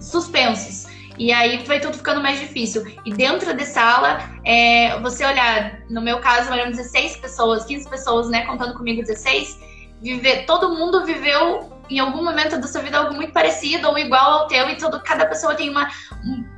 [0.00, 0.86] suspensos.
[1.18, 2.86] E aí foi tudo ficando mais difícil.
[3.04, 8.28] E dentro de sala, é, você olhar, no meu caso, eram 16 pessoas, 15 pessoas,
[8.30, 9.71] né, contando comigo 16,
[10.02, 14.40] viver, todo mundo viveu em algum momento da sua vida algo muito parecido ou igual
[14.40, 15.88] ao teu, e todo, cada pessoa tem uma,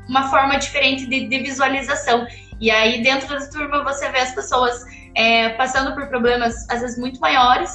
[0.09, 2.27] uma forma diferente de, de visualização.
[2.61, 6.99] E aí, dentro da turma, você vê as pessoas é, passando por problemas, às vezes,
[6.99, 7.71] muito maiores,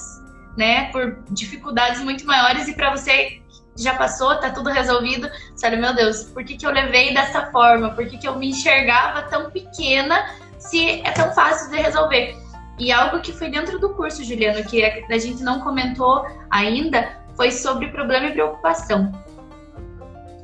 [0.57, 0.85] né?
[0.91, 3.41] Por dificuldades muito maiores, e para você
[3.77, 5.29] já passou, tá tudo resolvido.
[5.55, 7.91] Sério, meu Deus, por que, que eu levei dessa forma?
[7.91, 10.25] Por que, que eu me enxergava tão pequena
[10.57, 12.37] se é tão fácil de resolver?
[12.79, 17.51] E algo que foi dentro do curso, Juliano, que a gente não comentou ainda, foi
[17.51, 19.11] sobre problema e preocupação.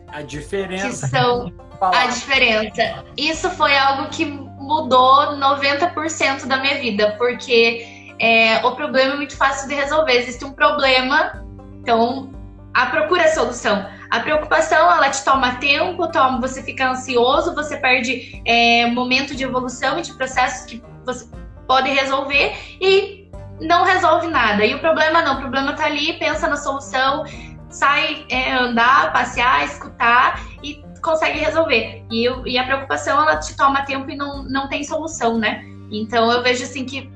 [0.10, 1.08] A diferença.
[1.08, 3.06] Que são a diferença.
[3.18, 9.36] Isso foi algo que mudou 90% da minha vida, porque é, o problema é muito
[9.38, 10.14] fácil de resolver.
[10.14, 11.46] Existe um problema,
[11.82, 12.34] então
[12.74, 13.86] a procura é a solução.
[14.10, 19.44] A preocupação, ela te toma tempo, toma, você fica ansioso, você perde é, momento de
[19.44, 21.28] evolução e de processos que você
[21.68, 24.66] pode resolver e não resolve nada.
[24.66, 27.26] E o problema não, o problema tá ali, pensa na solução,
[27.70, 32.04] sai é, andar, passear, escutar e consegue resolver.
[32.12, 35.64] E, e a preocupação, ela te toma tempo e não, não tem solução, né?
[35.92, 37.10] Então eu vejo assim que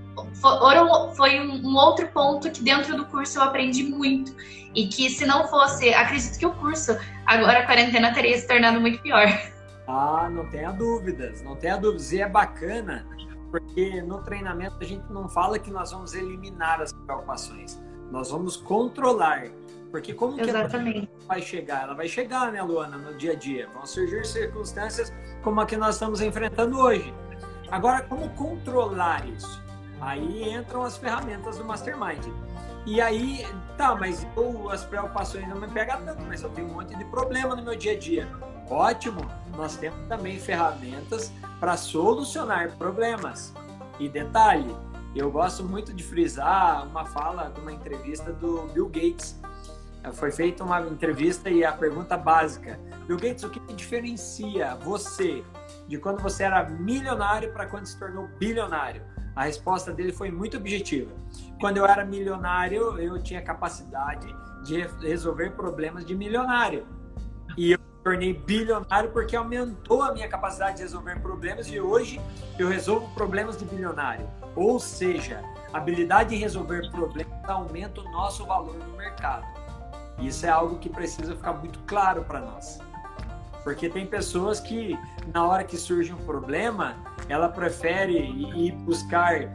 [1.16, 4.36] foi um outro ponto que dentro do curso eu aprendi muito.
[4.76, 8.80] E que se não fosse, acredito que o curso, agora a quarentena teria se tornado
[8.80, 9.26] muito pior.
[9.88, 12.12] Ah, não tenha dúvidas, não tenha dúvidas.
[12.12, 13.06] E é bacana,
[13.52, 17.82] porque no treinamento a gente não fala que nós vamos eliminar as preocupações,
[18.12, 19.50] nós vamos controlar.
[19.92, 21.10] Porque como que Exatamente.
[21.24, 21.84] a vai chegar?
[21.84, 23.68] Ela vai chegar, né, Luana, no dia a dia.
[23.74, 27.12] Vão surgir circunstâncias como a que nós estamos enfrentando hoje.
[27.72, 29.64] Agora, como controlar isso?
[30.00, 32.26] Aí entram as ferramentas do Mastermind.
[32.86, 33.46] E aí,
[33.78, 37.06] tá, mas eu, as preocupações não me pegam tanto, mas eu tenho um monte de
[37.06, 38.28] problema no meu dia a dia.
[38.70, 39.22] Ótimo,
[39.58, 43.52] nós temos também ferramentas para solucionar problemas.
[44.00, 44.76] E detalhe,
[45.16, 49.40] eu gosto muito de frisar uma fala de uma entrevista do Bill Gates.
[50.14, 55.44] Foi feita uma entrevista e a pergunta básica: Bill Gates, o que diferencia você
[55.88, 59.02] de quando você era milionário para quando se tornou bilionário?
[59.36, 61.12] A resposta dele foi muito objetiva.
[61.60, 64.28] Quando eu era milionário, eu tinha capacidade
[64.64, 66.86] de resolver problemas de milionário.
[67.58, 72.20] E eu tornei bilionário porque aumentou a minha capacidade de resolver problemas e hoje
[72.58, 74.28] eu resolvo problemas de bilionário.
[74.56, 79.46] Ou seja, a habilidade de resolver problemas aumenta o nosso valor no mercado.
[80.20, 82.80] Isso é algo que precisa ficar muito claro para nós.
[83.64, 84.98] Porque tem pessoas que,
[85.34, 86.96] na hora que surge um problema,
[87.28, 89.50] ela prefere ir buscar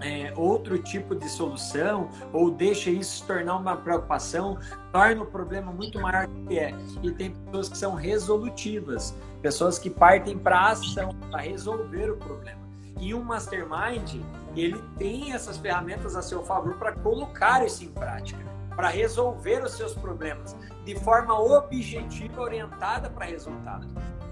[0.00, 4.58] é, outro tipo de solução ou deixa isso se tornar uma preocupação,
[4.92, 6.74] torna o problema muito maior do que é.
[7.02, 12.60] E tem pessoas que são resolutivas, pessoas que partem para ação, para resolver o problema.
[13.00, 14.20] E um mastermind,
[14.56, 19.72] ele tem essas ferramentas a seu favor para colocar isso em prática para resolver os
[19.72, 23.88] seus problemas de forma objetiva, orientada para resultado.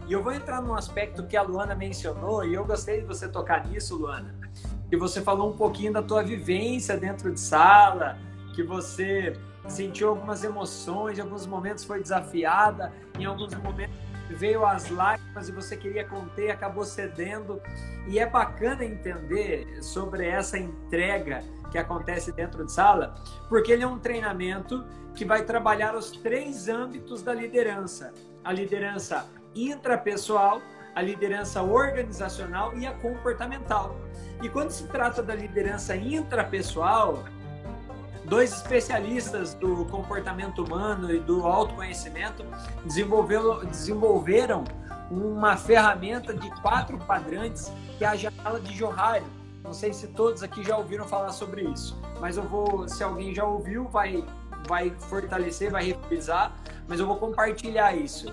[0.07, 3.27] E eu vou entrar num aspecto que a Luana mencionou e eu gostei de você
[3.27, 4.33] tocar nisso, Luana,
[4.89, 8.19] que você falou um pouquinho da tua vivência dentro de sala,
[8.55, 9.37] que você
[9.69, 13.97] sentiu algumas emoções, em alguns momentos foi desafiada, em alguns momentos
[14.31, 17.61] veio as lágrimas e você queria conter, acabou cedendo.
[18.09, 23.15] E é bacana entender sobre essa entrega que acontece dentro de sala,
[23.49, 28.13] porque ele é um treinamento que vai trabalhar os três âmbitos da liderança:
[28.45, 30.61] a liderança intrapessoal,
[30.95, 33.97] a liderança organizacional e a comportamental.
[34.43, 37.25] E quando se trata da liderança intrapessoal,
[38.25, 42.45] dois especialistas do comportamento humano e do autoconhecimento
[42.85, 44.65] desenvolveram
[45.11, 49.25] uma ferramenta de quatro quadrantes que é a janela de Johari.
[49.63, 53.35] Não sei se todos aqui já ouviram falar sobre isso, mas eu vou, se alguém
[53.35, 54.25] já ouviu, vai,
[54.69, 56.55] vai fortalecer, vai revisar,
[56.87, 58.33] mas eu vou compartilhar isso.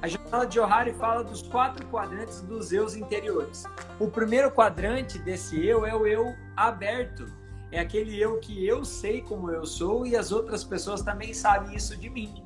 [0.00, 3.64] A janela de Johari fala dos quatro quadrantes dos eus interiores.
[3.98, 7.26] O primeiro quadrante desse eu é o eu aberto,
[7.70, 11.74] é aquele eu que eu sei como eu sou e as outras pessoas também sabem
[11.76, 12.42] isso de mim.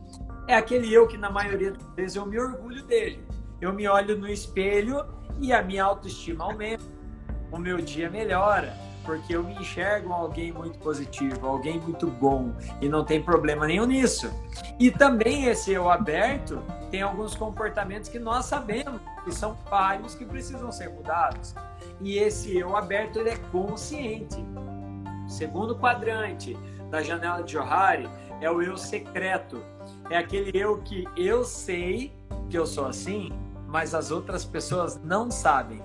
[0.49, 3.25] É aquele eu que, na maioria das vezes, eu me orgulho dele.
[3.61, 5.05] Eu me olho no espelho
[5.41, 6.83] e a minha autoestima aumenta.
[7.53, 12.89] O meu dia melhora, porque eu me enxergo alguém muito positivo, alguém muito bom, e
[12.89, 14.31] não tem problema nenhum nisso.
[14.79, 20.25] E também esse eu aberto tem alguns comportamentos que nós sabemos que são falhos que
[20.25, 21.55] precisam ser mudados.
[22.01, 24.45] E esse eu aberto ele é consciente.
[25.29, 26.57] Segundo quadrante
[26.91, 28.09] da janela de Johari
[28.41, 29.63] é o eu secreto.
[30.11, 32.13] É aquele eu que eu sei
[32.51, 33.33] que eu sou assim,
[33.67, 35.83] mas as outras pessoas não sabem.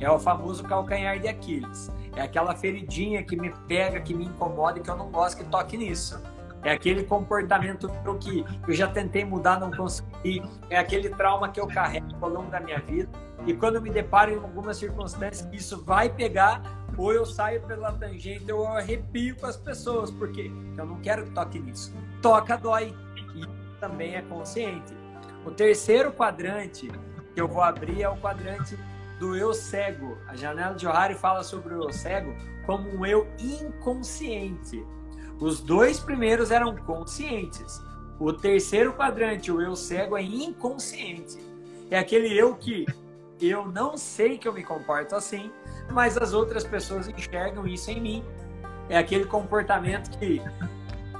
[0.00, 1.90] É o famoso calcanhar de Aquiles.
[2.14, 5.44] É aquela feridinha que me pega, que me incomoda e que eu não gosto que
[5.44, 6.20] toque nisso.
[6.62, 7.88] É aquele comportamento
[8.20, 10.42] que eu já tentei mudar, não consegui.
[10.68, 13.08] É aquele trauma que eu carrego ao longo da minha vida.
[13.46, 16.62] E quando me deparo em algumas circunstâncias isso vai pegar,
[16.98, 21.24] ou eu saio pela tangente, ou eu arrepio com as pessoas, porque eu não quero
[21.24, 21.94] que toque nisso.
[22.20, 22.94] Toca, dói.
[23.34, 23.46] E
[23.80, 24.92] também é consciente.
[25.46, 26.90] O terceiro quadrante
[27.34, 28.76] que eu vou abrir é o quadrante
[29.20, 30.16] do eu cego.
[30.26, 34.84] A janela de Ohari fala sobre o eu cego como um eu inconsciente.
[35.38, 37.80] Os dois primeiros eram conscientes.
[38.18, 41.38] O terceiro quadrante, o eu cego, é inconsciente.
[41.90, 42.86] É aquele eu que
[43.40, 45.50] eu não sei que eu me comporto assim,
[45.90, 48.24] mas as outras pessoas enxergam isso em mim.
[48.88, 50.42] É aquele comportamento que,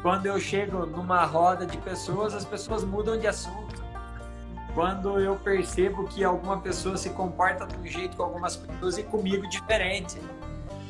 [0.03, 3.80] quando eu chego numa roda de pessoas, as pessoas mudam de assunto.
[4.75, 9.03] Quando eu percebo que alguma pessoa se comporta de um jeito com algumas pessoas e
[9.03, 10.21] comigo diferente.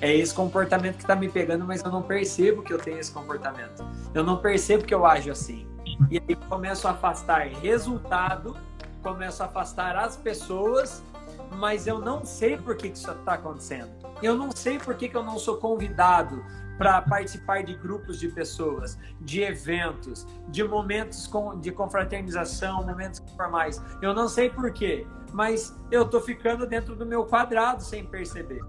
[0.01, 3.13] É esse comportamento que está me pegando, mas eu não percebo que eu tenho esse
[3.13, 3.85] comportamento.
[4.15, 5.67] Eu não percebo que eu ajo assim.
[6.11, 8.57] E aí começo a afastar resultado,
[9.03, 11.03] começo a afastar as pessoas
[11.51, 13.91] mas eu não sei por que, isso está acontecendo.
[14.23, 16.45] Eu não sei por que, que eu não sou convidado
[16.81, 23.83] para participar de grupos de pessoas, de eventos, de momentos de confraternização, momentos informais.
[24.01, 28.63] Eu não sei por quê, mas eu estou ficando dentro do meu quadrado sem perceber.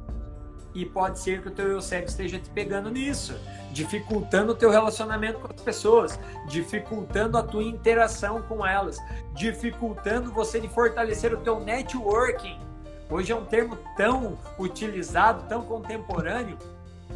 [0.76, 3.34] E pode ser que o teu eu cego esteja te pegando nisso,
[3.72, 6.20] dificultando o teu relacionamento com as pessoas,
[6.50, 8.98] dificultando a tua interação com elas,
[9.34, 12.60] dificultando você de fortalecer o teu networking
[13.12, 16.58] Hoje é um termo tão utilizado, tão contemporâneo,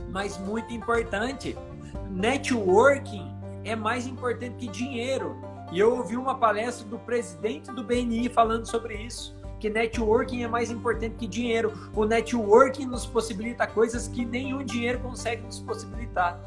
[0.09, 1.57] mas muito importante.
[2.09, 5.35] Networking é mais importante que dinheiro.
[5.71, 10.47] E eu ouvi uma palestra do presidente do BNI falando sobre isso, que networking é
[10.47, 11.73] mais importante que dinheiro.
[11.93, 16.39] O networking nos possibilita coisas que nenhum dinheiro consegue nos possibilitar.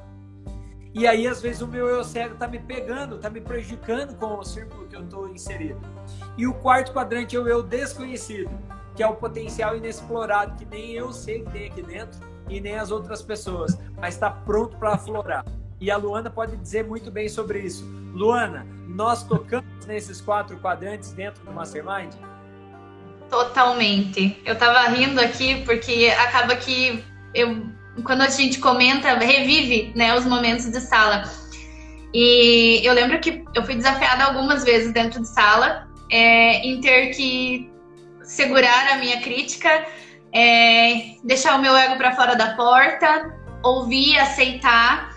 [0.95, 4.39] E aí, às vezes, o meu eu cego está me pegando, está me prejudicando com
[4.39, 5.81] o círculo que eu estou inserido.
[6.37, 8.51] E o quarto quadrante é o eu desconhecido
[8.99, 12.19] que é o potencial inexplorado que nem eu sei que tem aqui dentro
[12.49, 15.45] e nem as outras pessoas, mas está pronto para aflorar.
[15.81, 17.85] E a Luana pode dizer muito bem sobre isso.
[18.13, 22.15] Luana, nós tocamos nesses quatro quadrantes dentro do Mastermind?
[23.31, 24.41] Totalmente.
[24.45, 27.67] Eu estava rindo aqui porque acaba que eu,
[28.03, 31.23] quando a gente comenta, revive né, os momentos de sala.
[32.13, 37.11] E eu lembro que eu fui desafiada algumas vezes dentro de sala é, em ter
[37.11, 37.71] que
[38.23, 39.87] segurar a minha crítica,
[40.33, 45.15] é, deixar o meu ego para fora da porta, ouvir, aceitar,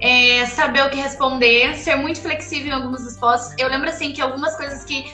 [0.00, 3.54] é, saber o que responder, ser muito flexível em algumas respostas.
[3.58, 5.10] Eu lembro assim que algumas coisas que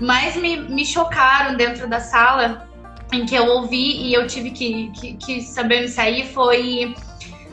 [0.00, 2.68] mais me, me chocaram dentro da sala,
[3.12, 6.94] em que eu ouvi e eu tive que, que, que saber me sair, foi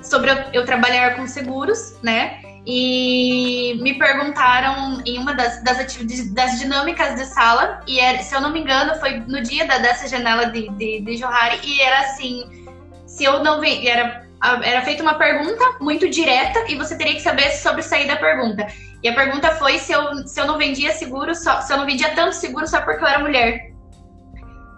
[0.04, 2.42] sobre eu, eu trabalhar com seguros, né?
[2.66, 8.34] E me perguntaram em uma das, das atividades das dinâmicas de sala, e era, se
[8.34, 11.80] eu não me engano, foi no dia da, dessa janela de, de, de Johari, e
[11.80, 12.66] era assim:
[13.06, 14.28] se eu não vendia, era,
[14.64, 18.66] era feita uma pergunta muito direta e você teria que saber sobre sair da pergunta.
[19.04, 21.86] E a pergunta foi se eu, se eu não vendia seguro, só, se eu não
[21.86, 23.75] vendia tanto seguro só porque eu era mulher.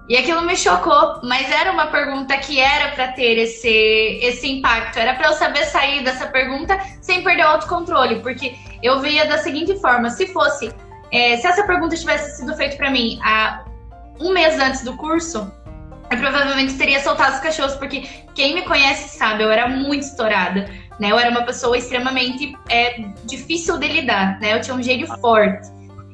[0.09, 4.97] E aquilo me chocou, mas era uma pergunta que era para ter esse, esse impacto.
[4.97, 9.37] Era para eu saber sair dessa pergunta sem perder o autocontrole, porque eu via da
[9.37, 10.73] seguinte forma: se fosse,
[11.11, 13.65] é, se essa pergunta tivesse sido feita para mim há
[14.19, 15.51] um mês antes do curso,
[16.09, 20.69] eu provavelmente teria soltado os cachorros, porque quem me conhece sabe, eu era muito estourada.
[20.99, 21.11] Né?
[21.11, 24.53] Eu era uma pessoa extremamente é, difícil de lidar, né?
[24.55, 25.67] Eu tinha um gênio forte.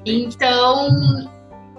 [0.06, 0.90] Então,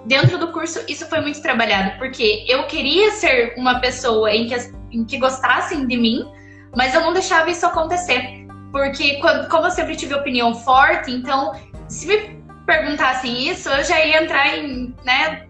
[0.05, 4.55] dentro do curso, isso foi muito trabalhado, porque eu queria ser uma pessoa em que,
[4.91, 6.25] em que gostassem de mim,
[6.75, 8.45] mas eu não deixava isso acontecer.
[8.71, 11.53] Porque, como eu sempre tive opinião forte, então,
[11.87, 15.47] se me perguntassem isso, eu já ia entrar em, né,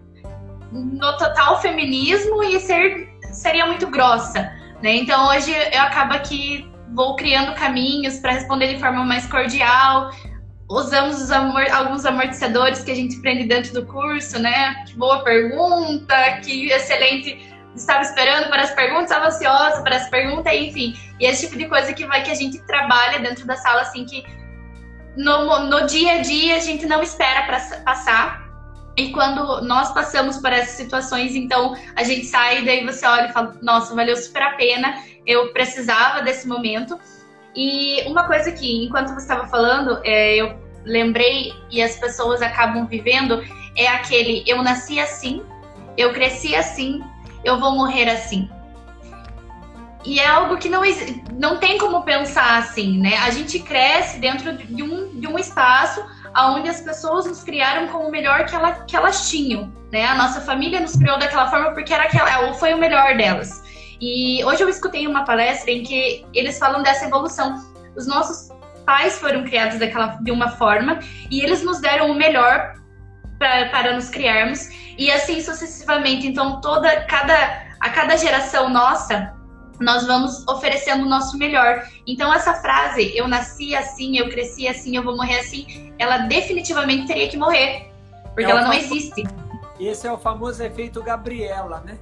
[0.70, 4.42] no total feminismo e ser, seria muito grossa.
[4.82, 4.96] Né?
[4.96, 10.10] Então, hoje eu acabo que vou criando caminhos para responder de forma mais cordial,
[10.68, 14.84] usamos amor, alguns amortecedores que a gente aprende dentro do curso, né?
[14.86, 17.54] Que boa pergunta, que excelente.
[17.74, 20.94] Estava esperando para as perguntas, estava ansiosa para as perguntas, enfim.
[21.20, 24.06] E esse tipo de coisa que vai que a gente trabalha dentro da sala, assim,
[24.06, 24.24] que
[25.16, 28.46] no, no dia a dia a gente não espera para passar.
[28.96, 33.32] E quando nós passamos por essas situações, então a gente sai, daí você olha e
[33.32, 36.98] fala: Nossa, valeu super a pena, eu precisava desse momento.
[37.56, 40.54] E uma coisa que, enquanto você estava falando, é, eu
[40.84, 43.42] lembrei e as pessoas acabam vivendo
[43.76, 45.42] é aquele: eu nasci assim,
[45.96, 47.02] eu cresci assim,
[47.42, 48.48] eu vou morrer assim.
[50.04, 50.82] E é algo que não,
[51.32, 53.16] não tem como pensar assim, né?
[53.16, 56.04] A gente cresce dentro de um, de um espaço
[56.36, 60.06] onde as pessoas nos criaram como o melhor que, ela, que elas tinham, né?
[60.06, 63.64] A nossa família nos criou daquela forma porque era aquela, foi o melhor delas.
[64.00, 67.62] E hoje eu escutei uma palestra em que eles falam dessa evolução.
[67.96, 72.74] Os nossos pais foram criados daquela, de uma forma e eles nos deram o melhor
[73.38, 76.26] pra, para nos criarmos e assim sucessivamente.
[76.26, 79.34] Então toda cada a cada geração nossa
[79.78, 81.86] nós vamos oferecendo o nosso melhor.
[82.06, 87.06] Então essa frase eu nasci assim, eu cresci assim, eu vou morrer assim, ela definitivamente
[87.06, 87.90] teria que morrer,
[88.28, 89.24] porque é ela não existe.
[89.78, 91.98] Esse é o famoso efeito Gabriela, né?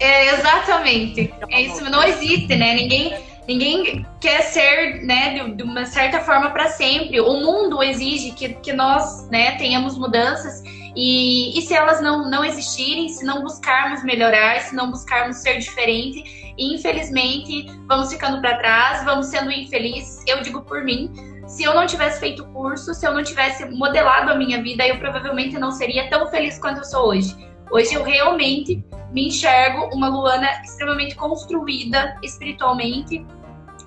[0.00, 1.32] É, exatamente.
[1.50, 2.74] É isso, não existe, né?
[2.74, 3.16] Ninguém,
[3.46, 7.20] ninguém quer ser, né, de, de uma certa forma para sempre.
[7.20, 10.62] O mundo exige que, que nós, né, tenhamos mudanças
[10.96, 15.58] e, e se elas não, não existirem, se não buscarmos melhorar, se não buscarmos ser
[15.58, 20.22] diferente, infelizmente vamos ficando para trás, vamos sendo infelizes.
[20.26, 21.12] Eu digo por mim,
[21.46, 24.98] se eu não tivesse feito curso, se eu não tivesse modelado a minha vida, eu
[24.98, 27.34] provavelmente não seria tão feliz quanto eu sou hoje.
[27.70, 33.24] Hoje eu realmente me enxergo uma Luana extremamente construída espiritualmente,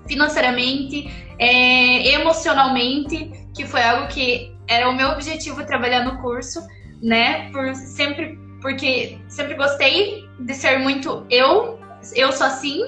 [0.07, 6.61] financeiramente, é, emocionalmente, que foi algo que era o meu objetivo trabalhar no curso,
[7.01, 7.49] né?
[7.51, 11.79] Por sempre, porque sempre gostei de ser muito eu,
[12.15, 12.83] eu sou assim.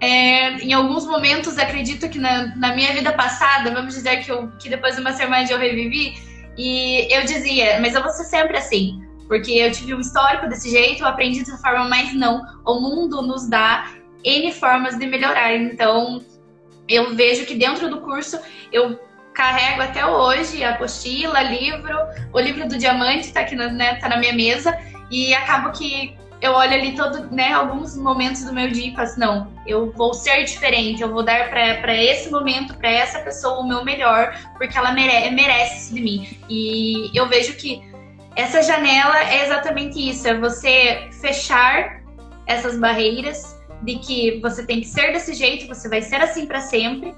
[0.00, 4.50] É, em alguns momentos acredito que na, na, minha vida passada, vamos dizer que, eu,
[4.58, 6.14] que depois do Mastermind eu revivi,
[6.56, 9.09] e eu dizia, mas eu vou ser sempre assim.
[9.30, 12.42] Porque eu tive um histórico desse jeito, eu aprendi dessa forma, mas não.
[12.66, 13.88] O mundo nos dá
[14.24, 15.54] N formas de melhorar.
[15.54, 16.20] Então,
[16.88, 18.40] eu vejo que dentro do curso
[18.72, 18.98] eu
[19.32, 21.96] carrego até hoje a apostila, livro,
[22.32, 24.76] o livro do diamante está aqui na, né, tá na minha mesa
[25.12, 26.12] e acabo que
[26.42, 30.12] eu olho ali todo, né, alguns momentos do meu dia e faço, não, eu vou
[30.12, 34.76] ser diferente, eu vou dar para esse momento, para essa pessoa o meu melhor, porque
[34.76, 36.38] ela mere merece isso de mim.
[36.48, 37.89] E eu vejo que
[38.36, 42.00] essa janela é exatamente isso, é você fechar
[42.46, 46.60] essas barreiras de que você tem que ser desse jeito, você vai ser assim para
[46.60, 47.14] sempre.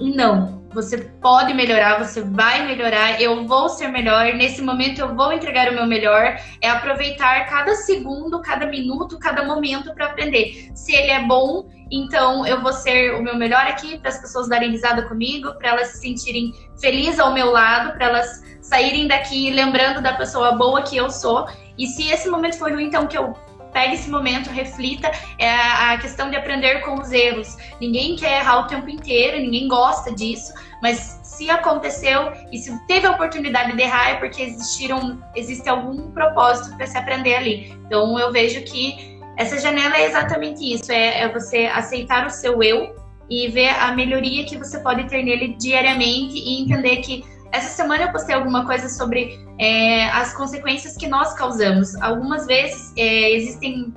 [0.00, 5.32] Não, você pode melhorar, você vai melhorar, eu vou ser melhor, nesse momento eu vou
[5.32, 6.38] entregar o meu melhor.
[6.60, 10.70] É aproveitar cada segundo, cada minuto, cada momento para aprender.
[10.74, 14.48] Se ele é bom, então eu vou ser o meu melhor aqui para as pessoas
[14.48, 19.50] darem risada comigo, para elas se sentirem felizes ao meu lado, para elas saírem daqui
[19.50, 21.46] lembrando da pessoa boa que eu sou.
[21.76, 23.34] E se esse momento foi ruim, então que eu
[23.72, 25.10] pegue esse momento, reflita.
[25.38, 27.56] É a questão de aprender com os erros.
[27.80, 30.52] Ninguém quer errar o tempo inteiro, ninguém gosta disso,
[30.82, 36.10] mas se aconteceu e se teve a oportunidade de errar é porque existiram, existe algum
[36.10, 37.72] propósito para se aprender ali.
[37.86, 42.62] Então eu vejo que essa janela é exatamente isso: é, é você aceitar o seu
[42.62, 42.96] eu
[43.30, 48.04] e ver a melhoria que você pode ter nele diariamente e entender que essa semana
[48.04, 51.94] eu postei alguma coisa sobre é, as consequências que nós causamos.
[52.02, 53.92] Algumas vezes é, existem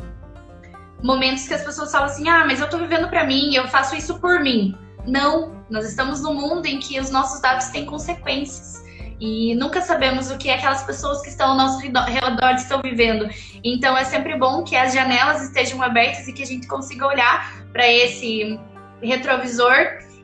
[1.04, 3.96] momentos que as pessoas falam assim: ah, mas eu tô vivendo para mim, eu faço
[3.96, 4.76] isso por mim.
[5.06, 8.82] Não, nós estamos num mundo em que os nossos dados têm consequências.
[9.20, 13.30] E nunca sabemos o que aquelas pessoas que estão ao nosso redor estão vivendo.
[13.64, 17.64] Então é sempre bom que as janelas estejam abertas e que a gente consiga olhar
[17.72, 18.60] para esse
[19.00, 19.76] retrovisor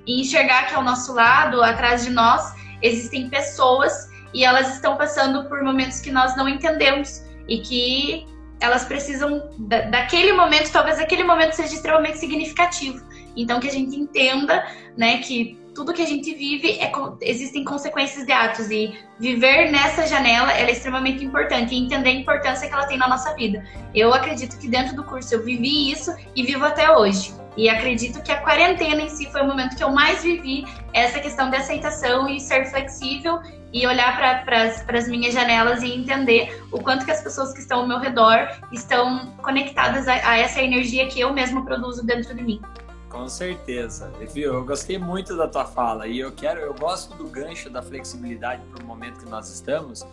[0.06, 5.48] e enxergar que ao nosso lado, atrás de nós, existem pessoas e elas estão passando
[5.48, 8.28] por momentos que nós não entendemos e que
[8.60, 13.06] elas precisam da, daquele momento, talvez aquele momento seja extremamente significativo.
[13.36, 14.66] Então que a gente entenda,
[14.98, 20.08] né, que tudo que a gente vive é, existem consequências de atos e viver nessa
[20.08, 23.64] janela é extremamente importante e entender a importância que ela tem na nossa vida.
[23.94, 27.32] Eu acredito que dentro do curso eu vivi isso e vivo até hoje.
[27.58, 31.20] E acredito que a quarentena em si foi o momento que eu mais vivi essa
[31.20, 33.42] questão de aceitação e ser flexível
[33.74, 37.82] e olhar para as minhas janelas e entender o quanto que as pessoas que estão
[37.82, 42.44] ao meu redor estão conectadas a, a essa energia que eu mesma produzo dentro de
[42.44, 42.62] mim.
[43.10, 44.12] Com certeza.
[44.36, 48.62] Eu gostei muito da tua fala e eu quero, eu gosto do gancho da flexibilidade
[48.72, 50.06] para o momento que nós estamos,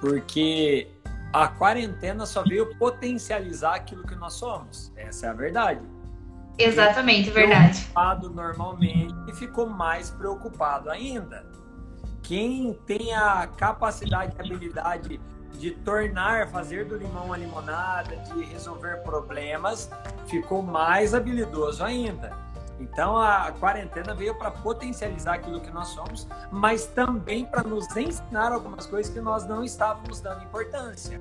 [0.00, 0.88] porque
[1.32, 4.92] a quarentena só veio potencializar aquilo que nós somos.
[4.96, 5.80] Essa é a verdade.
[6.58, 7.78] Exatamente, verdade.
[7.78, 11.44] Preocupado normalmente e ficou mais preocupado ainda.
[12.22, 15.20] Quem tem a capacidade e habilidade
[15.52, 19.90] de tornar, fazer do limão a limonada, de resolver problemas,
[20.26, 22.36] ficou mais habilidoso ainda.
[22.78, 28.52] Então a quarentena veio para potencializar aquilo que nós somos, mas também para nos ensinar
[28.52, 31.20] algumas coisas que nós não estávamos dando importância.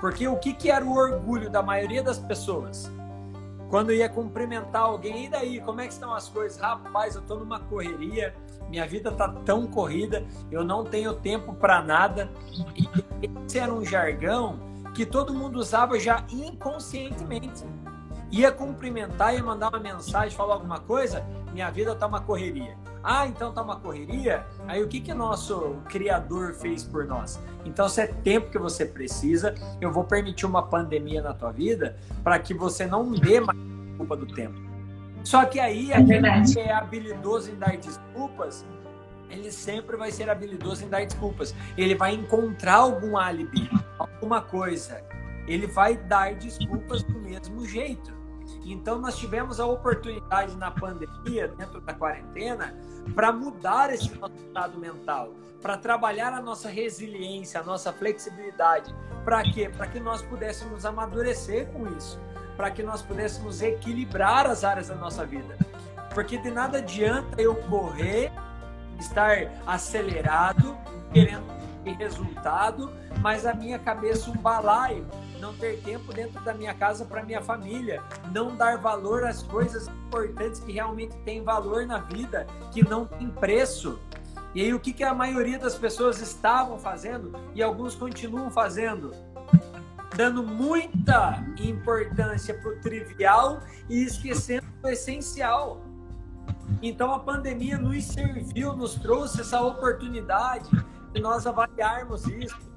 [0.00, 2.90] Porque o que, que era o orgulho da maioria das pessoas?
[3.72, 6.60] Quando ia cumprimentar alguém, e daí, como é que estão as coisas?
[6.60, 8.34] Rapaz, eu estou numa correria,
[8.68, 12.30] minha vida tá tão corrida, eu não tenho tempo para nada.
[12.76, 12.86] E
[13.46, 14.58] esse era um jargão
[14.94, 17.64] que todo mundo usava já inconscientemente.
[18.30, 22.76] Ia cumprimentar, ia mandar uma mensagem, falar alguma coisa, minha vida tá uma correria.
[23.02, 24.46] Ah, então tá uma correria?
[24.68, 27.40] Aí o que que nosso criador fez por nós?
[27.64, 31.96] Então se é tempo que você precisa, eu vou permitir uma pandemia na tua vida
[32.22, 33.58] para que você não dê mais
[33.96, 34.54] culpa do tempo.
[35.24, 38.64] Só que aí, é aquele que é habilidoso em dar desculpas,
[39.32, 41.54] ele sempre vai ser habilidoso em dar desculpas.
[41.76, 45.02] Ele vai encontrar algum álibi, alguma coisa.
[45.48, 48.12] Ele vai dar desculpas do mesmo jeito.
[48.64, 52.74] Então, nós tivemos a oportunidade na pandemia, dentro da quarentena,
[53.14, 58.94] para mudar esse nosso estado mental, para trabalhar a nossa resiliência, a nossa flexibilidade.
[59.24, 59.68] Para quê?
[59.68, 62.20] Para que nós pudéssemos amadurecer com isso
[62.56, 65.56] para que nós pudéssemos equilibrar as áreas da nossa vida.
[66.14, 68.30] Porque de nada adianta eu correr,
[68.98, 70.76] estar acelerado,
[71.12, 71.50] querendo
[71.98, 75.04] resultado, mas a minha cabeça um balaio,
[75.42, 78.00] não ter tempo dentro da minha casa para minha família,
[78.32, 83.28] não dar valor às coisas importantes que realmente têm valor na vida, que não tem
[83.28, 83.98] preço.
[84.54, 89.12] E aí o que, que a maioria das pessoas estavam fazendo e alguns continuam fazendo?
[90.14, 95.80] dando muita importância para o trivial e esquecendo o essencial.
[96.82, 100.68] Então a pandemia nos serviu, nos trouxe essa oportunidade
[101.14, 102.71] de nós avaliarmos isso.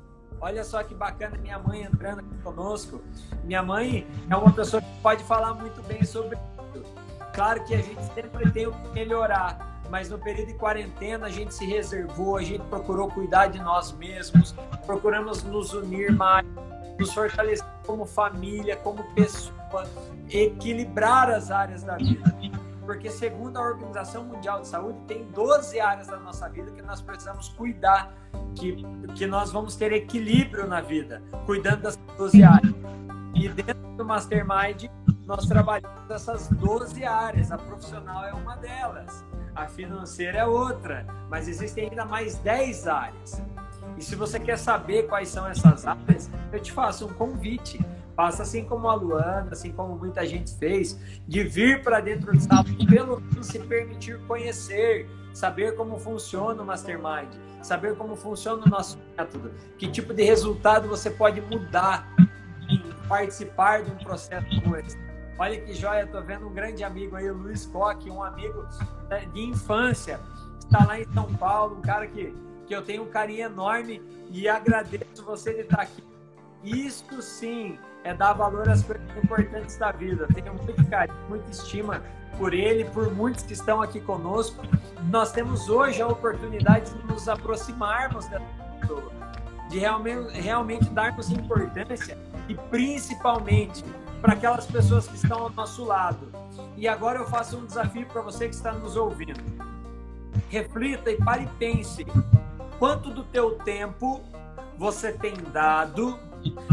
[0.45, 3.01] Olha só que bacana minha mãe entrando aqui conosco.
[3.43, 6.37] Minha mãe é uma pessoa que pode falar muito bem sobre
[6.75, 6.83] isso.
[7.33, 11.29] Claro que a gente sempre tem o que melhorar, mas no período de quarentena a
[11.31, 14.53] gente se reservou, a gente procurou cuidar de nós mesmos,
[14.85, 16.45] procuramos nos unir mais,
[16.99, 19.89] nos fortalecer como família, como pessoa,
[20.29, 22.35] equilibrar as áreas da vida.
[22.85, 27.01] Porque, segundo a Organização Mundial de Saúde, tem 12 áreas da nossa vida que nós
[27.01, 28.13] precisamos cuidar,
[28.53, 28.83] que,
[29.15, 32.73] que nós vamos ter equilíbrio na vida, cuidando das 12 áreas.
[33.33, 34.85] E dentro do Mastermind,
[35.25, 37.51] nós trabalhamos essas 12 áreas.
[37.51, 39.25] A profissional é uma delas,
[39.55, 43.41] a financeira é outra, mas existem ainda mais 10 áreas.
[43.97, 47.83] E se você quer saber quais são essas áreas, eu te faço um convite.
[48.15, 52.37] Faça assim como a Luana, assim como muita gente fez, de vir para dentro do
[52.79, 57.29] e pelo menos se permitir conhecer, saber como funciona o Mastermind,
[57.61, 62.07] saber como funciona o nosso método, que tipo de resultado você pode mudar
[62.69, 64.97] em participar de um processo como esse.
[65.37, 68.65] Olha que joia, estou vendo um grande amigo aí, o Luiz Coque, um amigo
[69.09, 70.21] né, de infância,
[70.57, 72.33] está lá em São Paulo, um cara que
[72.65, 74.01] que eu tenho um carinho enorme
[74.31, 76.03] e agradeço você de estar aqui.
[76.63, 80.27] Isso sim é dar valor às coisas importantes da vida.
[80.33, 82.03] Tenho muito carinho, muita estima
[82.37, 84.61] por ele, por muitos que estão aqui conosco.
[85.09, 88.45] Nós temos hoje a oportunidade de nos aproximarmos dessa
[88.79, 89.11] pessoa,
[89.69, 92.15] de realmente, realmente darmos importância
[92.47, 93.83] e principalmente
[94.21, 96.31] para aquelas pessoas que estão ao nosso lado.
[96.77, 99.41] E agora eu faço um desafio para você que está nos ouvindo.
[100.49, 102.05] Reflita e pare e pense
[102.77, 104.21] quanto do teu tempo
[104.77, 106.19] você tem dado,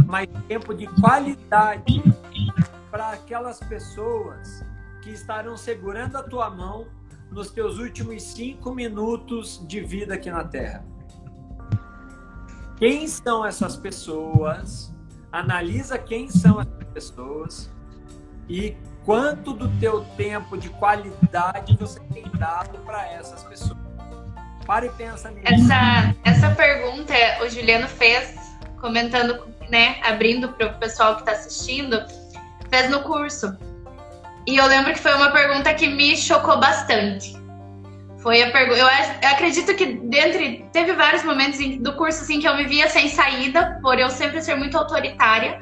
[0.06, 2.02] mais tempo de qualidade
[2.90, 4.64] para aquelas pessoas
[5.00, 6.86] que estarão segurando a tua mão
[7.30, 10.84] nos teus últimos cinco minutos de vida aqui na Terra.
[12.76, 14.94] Quem são essas pessoas?
[15.30, 17.70] Analisa quem são essas pessoas
[18.48, 23.78] e quanto do teu tempo de qualidade você tem dado para essas pessoas.
[24.66, 25.46] Para e pensa nisso.
[25.46, 28.34] Essa, essa pergunta o Juliano fez,
[28.80, 32.04] comentando, né, abrindo para o pessoal que está assistindo,
[32.68, 33.56] fez no curso.
[34.46, 37.34] E eu lembro que foi uma pergunta que me chocou bastante.
[38.18, 38.78] Foi a pergunta.
[38.78, 42.88] Eu, eu, acredito que dentre teve vários momentos do curso assim que eu me via
[42.88, 45.58] sem saída, por eu sempre ser muito autoritária.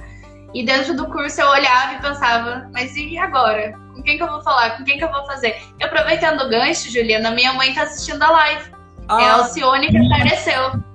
[0.52, 3.72] E dentro do curso eu olhava e pensava, mas e agora?
[3.94, 4.76] Com quem que eu vou falar?
[4.76, 5.56] Com quem que eu vou fazer?
[5.78, 8.72] E aproveitando o gancho, Juliana, minha mãe tá assistindo a live.
[9.08, 9.22] Ah.
[9.22, 10.89] É a Alcione que apareceu.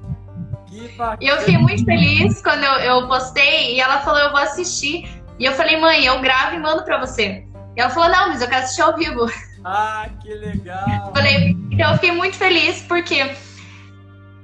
[1.19, 5.09] E eu fiquei muito feliz quando eu, eu postei e ela falou, eu vou assistir.
[5.37, 7.45] E eu falei, mãe, eu gravo e mando pra você.
[7.75, 9.25] E ela falou, não, mas eu quero assistir ao vivo.
[9.63, 11.11] Ah, que legal!
[11.13, 13.35] Falei, então eu fiquei muito feliz porque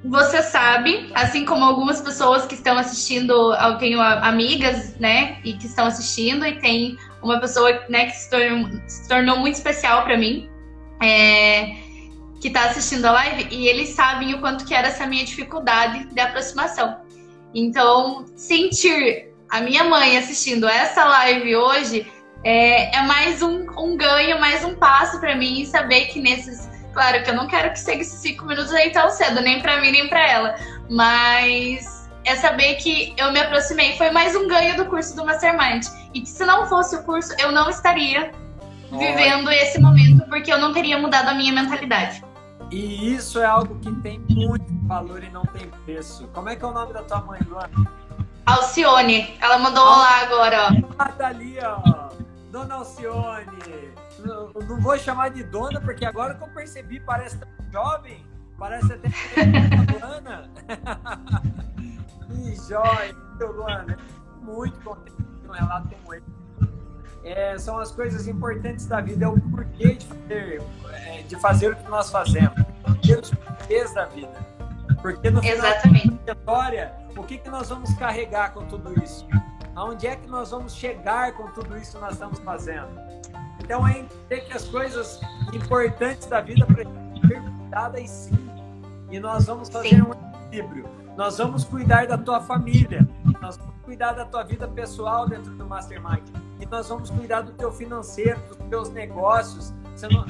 [0.04, 5.68] você sabe, assim como algumas pessoas que estão assistindo, eu tenho amigas, né, e que
[5.68, 10.18] estão assistindo, e tem uma pessoa, né, que se tornou, se tornou muito especial para
[10.18, 10.50] mim,
[11.02, 11.76] é,
[12.42, 16.06] que está assistindo a live, e eles sabem o quanto que era essa minha dificuldade
[16.06, 16.98] de aproximação.
[17.54, 22.12] Então, sentir a minha mãe assistindo essa live hoje
[22.44, 26.70] é, é mais um, um ganho, mais um passo para mim saber que nesses.
[26.94, 29.80] Claro que eu não quero que seja esses cinco minutos aí tão cedo, nem para
[29.80, 30.56] mim, nem para ela.
[30.90, 33.96] Mas é saber que eu me aproximei.
[33.98, 35.86] Foi mais um ganho do curso do Mastermind.
[36.14, 38.32] E que se não fosse o curso, eu não estaria
[38.92, 42.22] vivendo esse momento, porque eu não teria mudado a minha mentalidade.
[42.72, 46.28] E isso é algo que tem muito valor e não tem preço.
[46.30, 47.92] Como é que é o nome da tua mãe, Luana?
[48.46, 49.38] Alcione.
[49.42, 50.94] Ela mandou olá agora, ó.
[50.98, 52.10] Ah, tá ali, ó.
[52.50, 53.92] Dona Alcione.
[54.20, 58.26] Não, não vou chamar de dona, porque agora que eu percebi, parece tão jovem.
[58.58, 59.10] Parece até
[60.00, 60.50] Luana.
[62.28, 63.98] que jóia, Luana.
[64.42, 66.41] Muito contente com um relato como esse.
[67.24, 70.62] É, são as coisas importantes da vida, é o porquê de fazer,
[70.92, 72.56] é, de fazer o que nós fazemos,
[72.88, 74.52] os porquês da vida.
[75.02, 76.20] Porque no final Exatamente.
[76.26, 79.28] da história, o que, que nós vamos carregar com tudo isso?
[79.76, 82.90] Aonde é que nós vamos chegar com tudo isso que nós estamos fazendo?
[83.64, 85.20] Então é entender que as coisas
[85.54, 88.50] importantes da vida ser cuidadas sim.
[89.10, 90.02] E nós vamos fazer sim.
[90.02, 90.12] um
[90.46, 90.90] equilíbrio.
[91.16, 93.08] Nós vamos cuidar da tua família.
[93.42, 96.24] Nós vamos cuidar da tua vida pessoal dentro do Mastermind.
[96.60, 99.74] E nós vamos cuidar do teu financeiro, dos teus negócios.
[99.96, 100.26] Você não,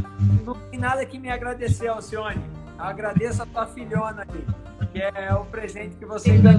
[0.46, 2.44] não tem nada que me agradecer, Alcione.
[2.78, 4.46] Eu agradeço a tua filhona ali,
[4.92, 6.52] que é o presente que você dá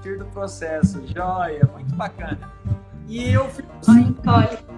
[0.00, 1.02] partir do processo.
[1.06, 2.38] Joia, muito bacana.
[3.06, 3.68] E eu fico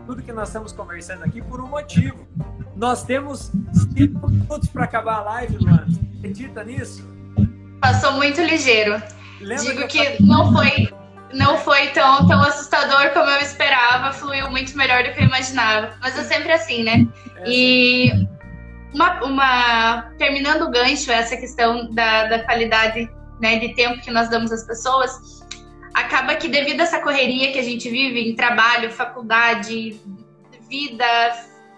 [0.07, 2.27] tudo que nós estamos conversando aqui por um motivo.
[2.75, 3.53] Nós temos
[3.95, 5.87] cinco minutos para acabar a live, Luana.
[6.19, 7.07] Acredita nisso?
[7.81, 9.01] Passou muito ligeiro.
[9.41, 10.93] Lembra Digo que, que não foi
[11.33, 15.97] não foi tão, tão assustador como eu esperava, fluiu muito melhor do que eu imaginava.
[16.01, 17.07] Mas é sempre assim, né?
[17.39, 18.29] É e
[18.93, 23.11] uma, uma, terminando o gancho, essa questão da, da qualidade
[23.41, 25.43] né, de tempo que nós damos às pessoas,
[25.95, 30.01] acaba que devido a essa correria que a gente vive em trabalho, faculdade,
[30.69, 31.05] vida,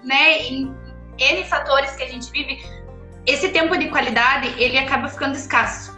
[0.02, 0.74] né, em
[1.18, 2.62] N fatores que a gente vive,
[3.26, 5.93] esse tempo de qualidade, ele acaba ficando escasso.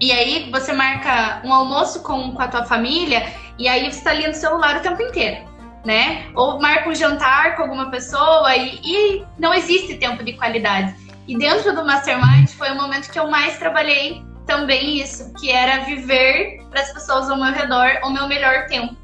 [0.00, 4.10] E aí você marca um almoço com, com a tua família e aí você está
[4.12, 5.44] ali no celular o tempo inteiro,
[5.84, 6.26] né?
[6.34, 10.94] Ou marca um jantar com alguma pessoa e, e não existe tempo de qualidade.
[11.28, 15.84] E dentro do Mastermind foi o momento que eu mais trabalhei também isso, que era
[15.84, 18.96] viver para as pessoas ao meu redor o meu melhor tempo.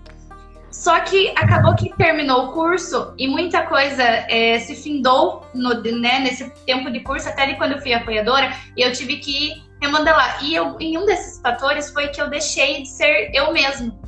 [0.71, 6.19] Só que acabou que terminou o curso e muita coisa é, se findou no, né,
[6.21, 10.45] nesse tempo de curso, até de quando eu fui apoiadora, e eu tive que remodelar.
[10.45, 13.99] E eu, em um desses fatores foi que eu deixei de ser eu mesmo.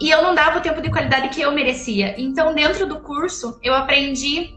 [0.00, 2.14] E eu não dava o tempo de qualidade que eu merecia.
[2.18, 4.54] Então, dentro do curso, eu aprendi,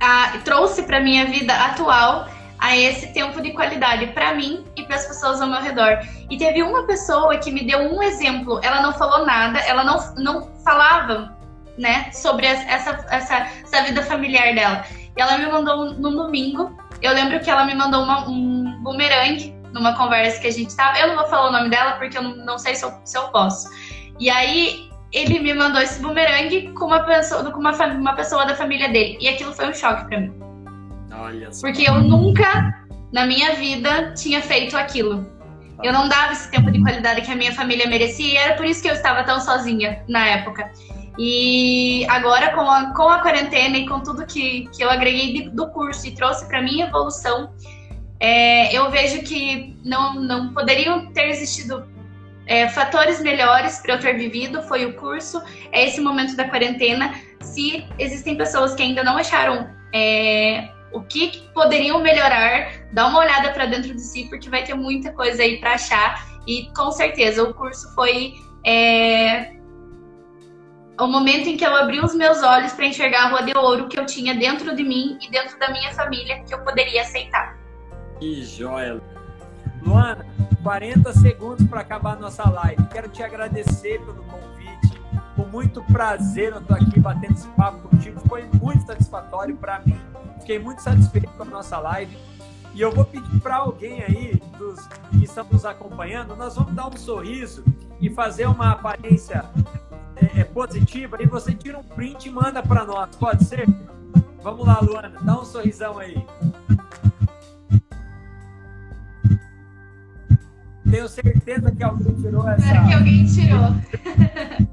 [0.00, 4.94] a, trouxe para minha vida atual a esse tempo de qualidade para mim e para
[4.94, 5.98] as pessoas ao meu redor.
[6.30, 8.60] E teve uma pessoa que me deu um exemplo.
[8.62, 11.36] Ela não falou nada, ela não, não falava,
[11.76, 14.84] né, sobre essa, essa, essa vida familiar dela.
[15.16, 16.76] E ela me mandou no domingo.
[17.00, 20.98] Eu lembro que ela me mandou uma, um bumerangue numa conversa que a gente tava.
[20.98, 23.16] Eu não vou falar o nome dela porque eu não, não sei se eu, se
[23.16, 23.68] eu posso.
[24.18, 28.54] E aí ele me mandou esse bumerangue com uma pessoa, com uma, uma pessoa da
[28.54, 29.18] família dele.
[29.20, 30.32] E aquilo foi um choque para mim.
[31.12, 31.60] Olha só.
[31.60, 35.30] Porque eu nunca na minha vida tinha feito aquilo.
[35.82, 38.64] Eu não dava esse tempo de qualidade que a minha família merecia, e era por
[38.64, 40.70] isso que eu estava tão sozinha na época.
[41.18, 45.50] E agora, com a, com a quarentena e com tudo que, que eu agreguei de,
[45.50, 47.52] do curso e trouxe para minha evolução,
[48.22, 51.84] é, eu vejo que não, não poderiam ter existido
[52.46, 54.62] é, fatores melhores para eu ter vivido.
[54.62, 55.42] Foi o curso,
[55.72, 57.12] é esse momento da quarentena.
[57.40, 63.50] Se existem pessoas que ainda não acharam é, o que poderiam melhorar, dá uma olhada
[63.50, 66.24] para dentro de si, porque vai ter muita coisa aí para achar.
[66.46, 69.50] E com certeza o curso foi é,
[70.96, 73.88] o momento em que eu abri os meus olhos para enxergar a rua de ouro
[73.88, 77.61] que eu tinha dentro de mim e dentro da minha família que eu poderia aceitar.
[78.22, 79.02] Que joia!
[79.84, 80.24] Luana,
[80.62, 82.86] 40 segundos para acabar a nossa live.
[82.86, 84.96] Quero te agradecer pelo convite.
[85.34, 88.20] Com muito prazer eu estou aqui batendo esse papo contigo.
[88.28, 90.00] Foi muito satisfatório para mim.
[90.38, 92.16] Fiquei muito satisfeito com a nossa live.
[92.72, 96.86] E eu vou pedir para alguém aí dos que estão nos acompanhando, nós vamos dar
[96.86, 97.64] um sorriso
[98.00, 99.44] e fazer uma aparência
[100.14, 101.20] é, é, positiva.
[101.20, 103.66] E você tira um print e manda para nós, pode ser?
[104.40, 106.24] Vamos lá, Luana, dá um sorrisão aí.
[110.92, 112.66] Tenho certeza que alguém tirou essa.
[112.66, 113.74] Espero que alguém tirou.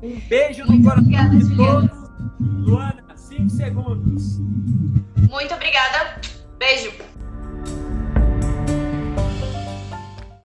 [0.04, 2.10] Um beijo no coração obrigada, de todos.
[2.42, 4.38] Luana, cinco segundos.
[5.30, 6.20] Muito obrigada.
[6.60, 6.92] Beijo.